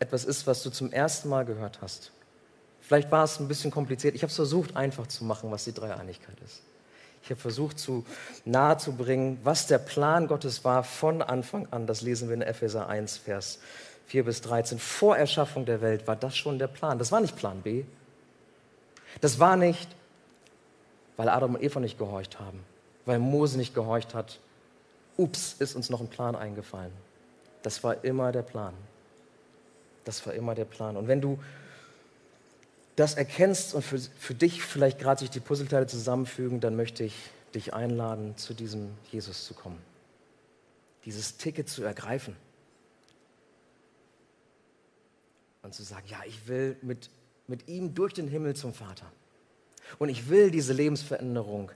etwas 0.00 0.24
ist, 0.24 0.46
was 0.46 0.62
du 0.62 0.70
zum 0.70 0.92
ersten 0.92 1.30
Mal 1.30 1.46
gehört 1.46 1.80
hast. 1.80 2.10
Vielleicht 2.80 3.10
war 3.10 3.24
es 3.24 3.40
ein 3.40 3.48
bisschen 3.48 3.70
kompliziert. 3.70 4.14
Ich 4.14 4.22
habe 4.22 4.30
es 4.30 4.36
versucht, 4.36 4.76
einfach 4.76 5.06
zu 5.06 5.24
machen, 5.24 5.50
was 5.50 5.64
die 5.64 5.72
Dreieinigkeit 5.72 6.36
ist. 6.44 6.62
Ich 7.22 7.30
habe 7.30 7.40
versucht, 7.40 7.78
zu 7.78 8.04
nahe 8.44 8.76
zu 8.76 8.92
bringen, 8.92 9.38
was 9.44 9.66
der 9.66 9.78
Plan 9.78 10.26
Gottes 10.26 10.64
war 10.64 10.84
von 10.84 11.22
Anfang 11.22 11.68
an. 11.70 11.86
Das 11.86 12.02
lesen 12.02 12.28
wir 12.28 12.34
in 12.34 12.42
Epheser 12.42 12.88
1, 12.88 13.16
Vers 13.16 13.60
4 14.06 14.24
bis 14.24 14.40
13. 14.42 14.78
Vor 14.78 15.16
Erschaffung 15.16 15.64
der 15.64 15.80
Welt 15.80 16.06
war 16.06 16.16
das 16.16 16.36
schon 16.36 16.58
der 16.58 16.66
Plan. 16.66 16.98
Das 16.98 17.12
war 17.12 17.20
nicht 17.20 17.36
Plan 17.36 17.62
B. 17.62 17.84
Das 19.20 19.38
war 19.38 19.56
nicht, 19.56 19.88
weil 21.16 21.28
Adam 21.28 21.54
und 21.54 21.62
Eva 21.62 21.80
nicht 21.80 21.98
gehorcht 21.98 22.40
haben, 22.40 22.60
weil 23.06 23.18
Mose 23.18 23.56
nicht 23.56 23.74
gehorcht 23.74 24.14
hat. 24.14 24.40
Ups, 25.16 25.54
ist 25.58 25.76
uns 25.76 25.90
noch 25.90 26.00
ein 26.00 26.08
Plan 26.08 26.34
eingefallen. 26.34 26.92
Das 27.62 27.84
war 27.84 28.04
immer 28.04 28.32
der 28.32 28.42
Plan. 28.42 28.74
Das 30.04 30.26
war 30.26 30.34
immer 30.34 30.54
der 30.54 30.64
Plan. 30.64 30.96
Und 30.96 31.08
wenn 31.08 31.20
du 31.20 31.38
das 32.96 33.14
erkennst 33.14 33.74
und 33.74 33.82
für, 33.82 33.98
für 33.98 34.34
dich 34.34 34.62
vielleicht 34.62 34.98
gerade 34.98 35.20
sich 35.20 35.30
die 35.30 35.40
Puzzleteile 35.40 35.86
zusammenfügen, 35.86 36.60
dann 36.60 36.76
möchte 36.76 37.04
ich 37.04 37.14
dich 37.54 37.72
einladen, 37.72 38.36
zu 38.36 38.54
diesem 38.54 38.90
Jesus 39.10 39.46
zu 39.46 39.54
kommen. 39.54 39.80
Dieses 41.04 41.36
Ticket 41.36 41.68
zu 41.68 41.82
ergreifen. 41.84 42.36
Und 45.64 45.74
zu 45.74 45.82
sagen, 45.82 46.06
ja, 46.08 46.20
ich 46.26 46.46
will 46.46 46.76
mit, 46.82 47.10
mit 47.48 47.68
ihm 47.68 47.94
durch 47.94 48.12
den 48.12 48.28
Himmel 48.28 48.54
zum 48.54 48.72
Vater. 48.72 49.10
Und 49.98 50.08
ich 50.08 50.28
will 50.28 50.50
diese 50.50 50.72
Lebensveränderung 50.72 51.72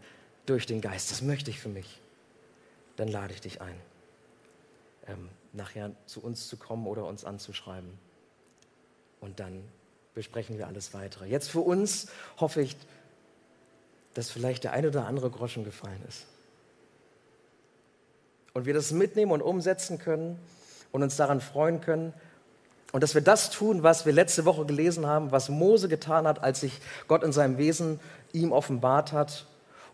durch 0.47 0.67
den 0.67 0.81
Geist. 0.81 1.11
Das 1.11 1.23
möchte 1.23 1.51
ich 1.51 1.59
für 1.59 1.69
mich. 1.69 2.01
Dann 2.97 3.09
lade 3.09 3.35
ich 3.35 3.41
dich 3.41 3.61
ein. 3.61 3.75
Ähm, 5.07 5.29
nachher 5.53 5.93
zu 6.07 6.23
uns 6.23 6.49
zu 6.49 6.57
kommen 6.57 6.87
oder 6.87 7.07
uns 7.07 7.25
anzuschreiben. 7.25 7.99
Und 9.21 9.41
dann 9.41 9.65
besprechen 10.15 10.59
wir 10.59 10.67
alles 10.67 10.95
weitere. 10.95 11.27
Jetzt 11.27 11.49
für 11.49 11.61
uns 11.61 12.09
hoffe 12.39 12.61
ich, 12.61 12.77
dass 14.15 14.31
vielleicht 14.31 14.65
der 14.65 14.73
eine 14.73 14.89
oder 14.89 15.07
andere 15.07 15.31
Groschen 15.31 15.65
gefallen 15.65 16.03
ist. 16.09 16.27
Und 18.53 18.67
wir 18.67 18.75
das 18.75 18.91
mitnehmen 18.91 19.33
und 19.33 19.43
umsetzen 19.43 19.99
können 19.99 20.39
und 20.93 21.03
uns 21.03 21.17
daran 21.17 21.41
freuen 21.41 21.81
können. 21.81 22.13
Und 22.93 23.03
dass 23.03 23.15
wir 23.15 23.21
das 23.21 23.51
tun, 23.51 23.83
was 23.83 24.07
wir 24.07 24.13
letzte 24.13 24.45
Woche 24.45 24.65
gelesen 24.65 25.07
haben, 25.07 25.31
was 25.31 25.49
Mose 25.49 25.89
getan 25.89 26.27
hat, 26.27 26.43
als 26.43 26.61
sich 26.61 26.73
Gott 27.07 27.23
in 27.23 27.33
seinem 27.33 27.59
Wesen 27.59 28.01
ihm 28.33 28.53
offenbart 28.53 29.13
hat. 29.13 29.47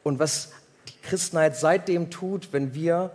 Und 0.02 0.18
was 0.18 0.52
die 0.88 1.00
Christenheit 1.02 1.56
seitdem 1.56 2.10
tut, 2.10 2.52
wenn 2.52 2.74
wir 2.74 3.10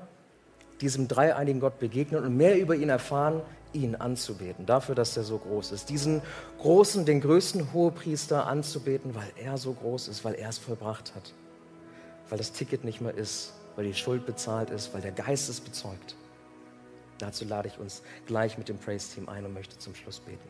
diesem 0.82 1.08
dreieinigen 1.08 1.60
Gott 1.60 1.80
begegnen 1.80 2.24
und 2.24 2.36
mehr 2.36 2.58
über 2.60 2.76
ihn 2.76 2.90
erfahren, 2.90 3.42
ihn 3.74 3.96
anzubeten, 3.96 4.66
dafür, 4.66 4.96
dass 4.96 5.16
er 5.16 5.24
so 5.24 5.38
groß 5.38 5.72
ist. 5.72 5.90
Diesen 5.90 6.22
großen, 6.60 7.06
den 7.06 7.22
größten 7.22 7.72
Hohepriester 7.72 8.48
anzubeten, 8.48 9.16
weil 9.16 9.32
er 9.38 9.58
so 9.58 9.74
groß 9.74 10.08
ist, 10.08 10.26
weil 10.26 10.34
er 10.34 10.50
es 10.50 10.58
vollbracht 10.58 11.14
hat, 11.16 11.34
weil 12.30 12.38
das 12.38 12.52
Ticket 12.52 12.84
nicht 12.84 13.00
mehr 13.00 13.14
ist, 13.14 13.54
weil 13.76 13.86
die 13.86 13.94
Schuld 13.94 14.26
bezahlt 14.26 14.72
ist, 14.72 14.94
weil 14.94 15.02
der 15.02 15.12
Geist 15.12 15.50
es 15.50 15.60
bezeugt. 15.62 16.16
Dazu 17.20 17.46
lade 17.46 17.68
ich 17.68 17.78
uns 17.78 18.02
gleich 18.26 18.58
mit 18.58 18.70
dem 18.70 18.80
Praise-Team 18.80 19.30
ein 19.30 19.46
und 19.46 19.54
möchte 19.54 19.78
zum 19.78 19.94
Schluss 19.94 20.20
beten. 20.20 20.50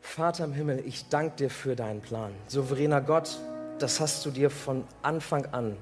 Vater 0.00 0.44
im 0.44 0.52
Himmel, 0.52 0.82
ich 0.86 1.08
danke 1.08 1.36
dir 1.36 1.50
für 1.50 1.76
deinen 1.76 2.00
Plan. 2.00 2.32
Souveräner 2.48 3.00
Gott, 3.00 3.38
das 3.78 4.00
hast 4.00 4.24
du 4.24 4.30
dir 4.30 4.50
von 4.50 4.84
Anfang 5.02 5.46
an 5.46 5.76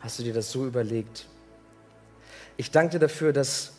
hast 0.00 0.18
du 0.18 0.22
dir 0.22 0.32
das 0.32 0.50
so 0.50 0.66
überlegt? 0.66 1.26
Ich 2.56 2.70
danke 2.70 2.92
dir 2.92 2.98
dafür, 3.00 3.32
dass 3.32 3.72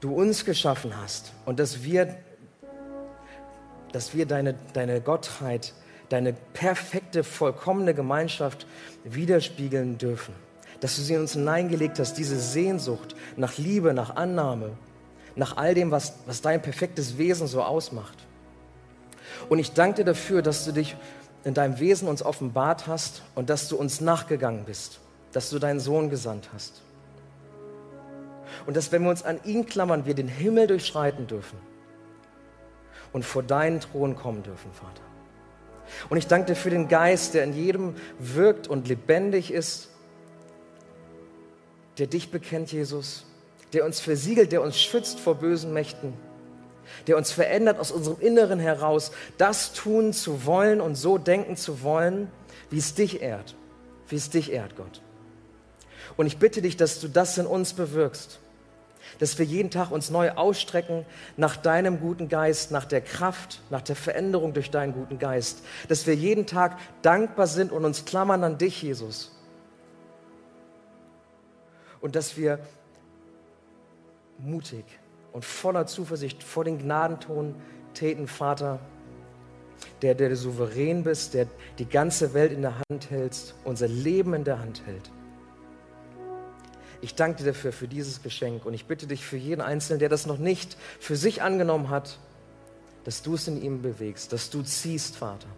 du 0.00 0.14
uns 0.14 0.44
geschaffen 0.44 0.96
hast 0.96 1.32
und 1.44 1.58
dass 1.58 1.82
wir, 1.82 2.16
dass 3.92 4.14
wir 4.14 4.26
deine, 4.26 4.54
deine 4.72 5.00
Gottheit, 5.00 5.72
deine 6.08 6.32
perfekte, 6.32 7.24
vollkommene 7.24 7.94
Gemeinschaft 7.94 8.66
widerspiegeln 9.04 9.98
dürfen. 9.98 10.34
Dass 10.80 10.96
du 10.96 11.02
sie 11.02 11.14
in 11.14 11.20
uns 11.20 11.32
hineingelegt 11.32 11.98
hast, 11.98 12.14
diese 12.14 12.38
Sehnsucht 12.38 13.16
nach 13.36 13.56
Liebe, 13.58 13.94
nach 13.94 14.16
Annahme, 14.16 14.72
nach 15.34 15.56
all 15.56 15.74
dem, 15.74 15.90
was, 15.90 16.14
was 16.26 16.42
dein 16.42 16.62
perfektes 16.62 17.18
Wesen 17.18 17.46
so 17.46 17.62
ausmacht. 17.62 18.18
Und 19.48 19.58
ich 19.58 19.72
danke 19.72 19.96
dir 19.96 20.04
dafür, 20.04 20.42
dass 20.42 20.64
du 20.64 20.72
dich 20.72 20.96
in 21.44 21.54
deinem 21.54 21.78
Wesen 21.78 22.08
uns 22.08 22.22
offenbart 22.22 22.86
hast 22.86 23.22
und 23.34 23.50
dass 23.50 23.68
du 23.68 23.76
uns 23.76 24.00
nachgegangen 24.00 24.64
bist 24.64 25.00
dass 25.36 25.50
du 25.50 25.58
deinen 25.58 25.80
Sohn 25.80 26.08
gesandt 26.08 26.48
hast. 26.54 26.80
Und 28.64 28.74
dass, 28.74 28.90
wenn 28.90 29.02
wir 29.02 29.10
uns 29.10 29.22
an 29.22 29.38
ihn 29.44 29.66
klammern, 29.66 30.06
wir 30.06 30.14
den 30.14 30.28
Himmel 30.28 30.66
durchschreiten 30.66 31.26
dürfen 31.26 31.58
und 33.12 33.22
vor 33.22 33.42
deinen 33.42 33.80
Thron 33.80 34.16
kommen 34.16 34.42
dürfen, 34.42 34.72
Vater. 34.72 35.02
Und 36.08 36.16
ich 36.16 36.26
danke 36.26 36.46
dir 36.46 36.56
für 36.56 36.70
den 36.70 36.88
Geist, 36.88 37.34
der 37.34 37.44
in 37.44 37.52
jedem 37.52 37.96
wirkt 38.18 38.66
und 38.66 38.88
lebendig 38.88 39.52
ist, 39.52 39.90
der 41.98 42.06
dich 42.06 42.30
bekennt, 42.30 42.72
Jesus, 42.72 43.24
der 43.72 43.84
uns 43.84 44.00
versiegelt, 44.00 44.52
der 44.52 44.62
uns 44.62 44.78
schützt 44.80 45.20
vor 45.20 45.36
bösen 45.36 45.72
Mächten, 45.72 46.12
der 47.06 47.16
uns 47.16 47.32
verändert 47.32 47.78
aus 47.78 47.90
unserem 47.90 48.20
Inneren 48.20 48.58
heraus, 48.58 49.12
das 49.38 49.72
tun 49.72 50.12
zu 50.12 50.46
wollen 50.46 50.80
und 50.80 50.94
so 50.94 51.18
denken 51.18 51.56
zu 51.56 51.82
wollen, 51.82 52.30
wie 52.70 52.78
es 52.78 52.94
dich 52.94 53.22
ehrt, 53.22 53.54
wie 54.08 54.16
es 54.16 54.30
dich 54.30 54.52
ehrt, 54.52 54.76
Gott. 54.76 55.02
Und 56.16 56.26
ich 56.26 56.38
bitte 56.38 56.62
dich, 56.62 56.76
dass 56.76 57.00
du 57.00 57.08
das 57.08 57.36
in 57.38 57.46
uns 57.46 57.72
bewirkst. 57.72 58.38
dass 59.18 59.38
wir 59.38 59.46
jeden 59.46 59.70
Tag 59.70 59.90
uns 59.90 60.10
neu 60.10 60.32
ausstrecken 60.32 61.06
nach 61.36 61.56
deinem 61.56 62.00
guten 62.00 62.28
Geist, 62.28 62.70
nach 62.70 62.84
der 62.84 63.00
Kraft, 63.00 63.60
nach 63.70 63.82
der 63.82 63.96
Veränderung 63.96 64.52
durch 64.52 64.70
deinen 64.70 64.92
guten 64.92 65.18
Geist, 65.18 65.62
dass 65.88 66.06
wir 66.06 66.14
jeden 66.14 66.46
Tag 66.46 66.76
dankbar 67.02 67.46
sind 67.46 67.72
und 67.72 67.84
uns 67.84 68.04
klammern 68.04 68.44
an 68.44 68.58
dich, 68.58 68.82
Jesus. 68.82 69.35
Und 72.06 72.14
dass 72.14 72.36
wir 72.36 72.60
mutig 74.38 74.84
und 75.32 75.44
voller 75.44 75.88
Zuversicht 75.88 76.40
vor 76.40 76.62
den 76.62 76.78
Gnadenton 76.78 77.56
treten, 77.94 78.28
Vater, 78.28 78.78
der, 80.02 80.14
der 80.14 80.28
du 80.28 80.36
souverän 80.36 81.02
bist, 81.02 81.34
der 81.34 81.48
die 81.80 81.84
ganze 81.84 82.32
Welt 82.32 82.52
in 82.52 82.62
der 82.62 82.74
Hand 82.78 83.10
hältst, 83.10 83.56
unser 83.64 83.88
Leben 83.88 84.34
in 84.34 84.44
der 84.44 84.60
Hand 84.60 84.86
hält. 84.86 85.10
Ich 87.00 87.16
danke 87.16 87.38
dir 87.42 87.46
dafür, 87.46 87.72
für 87.72 87.88
dieses 87.88 88.22
Geschenk 88.22 88.64
und 88.64 88.72
ich 88.72 88.86
bitte 88.86 89.08
dich 89.08 89.26
für 89.26 89.36
jeden 89.36 89.60
Einzelnen, 89.60 89.98
der 89.98 90.08
das 90.08 90.26
noch 90.26 90.38
nicht 90.38 90.76
für 91.00 91.16
sich 91.16 91.42
angenommen 91.42 91.90
hat, 91.90 92.20
dass 93.02 93.22
du 93.22 93.34
es 93.34 93.48
in 93.48 93.60
ihm 93.60 93.82
bewegst, 93.82 94.32
dass 94.32 94.48
du 94.48 94.62
ziehst, 94.62 95.16
Vater. 95.16 95.48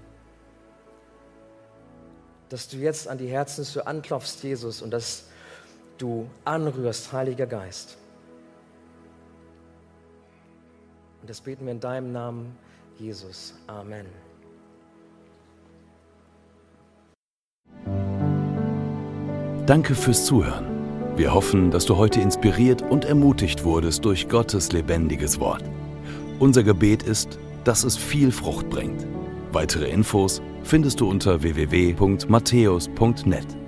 Dass 2.49 2.69
du 2.69 2.79
jetzt 2.79 3.07
an 3.07 3.19
die 3.19 3.29
Herzenstür 3.29 3.87
anklopfst, 3.87 4.43
Jesus, 4.43 4.81
und 4.81 4.93
dass 4.93 5.25
du 5.99 6.29
anrührst, 6.45 7.13
Heiliger 7.13 7.47
Geist. 7.47 7.99
Und 11.21 11.29
das 11.29 11.41
beten 11.41 11.67
wir 11.67 11.73
in 11.73 11.81
deinem 11.81 12.13
Namen, 12.13 12.57
Jesus. 12.99 13.55
Amen. 13.67 14.07
Danke 19.67 19.95
fürs 19.95 20.25
Zuhören. 20.25 20.65
Wir 21.17 21.35
hoffen, 21.35 21.71
dass 21.71 21.85
du 21.85 21.97
heute 21.97 22.21
inspiriert 22.21 22.81
und 22.81 23.05
ermutigt 23.05 23.65
wurdest 23.65 24.05
durch 24.05 24.29
Gottes 24.29 24.73
lebendiges 24.73 25.41
Wort. 25.41 25.65
Unser 26.39 26.63
Gebet 26.63 27.03
ist, 27.03 27.39
dass 27.65 27.85
es 27.85 27.97
viel 27.97 28.31
Frucht 28.31 28.71
bringt. 28.71 29.05
Weitere 29.53 29.91
Infos 29.91 30.41
findest 30.63 31.01
du 31.01 31.11
unter 31.11 31.43
www.matthäus.net. 31.43 33.68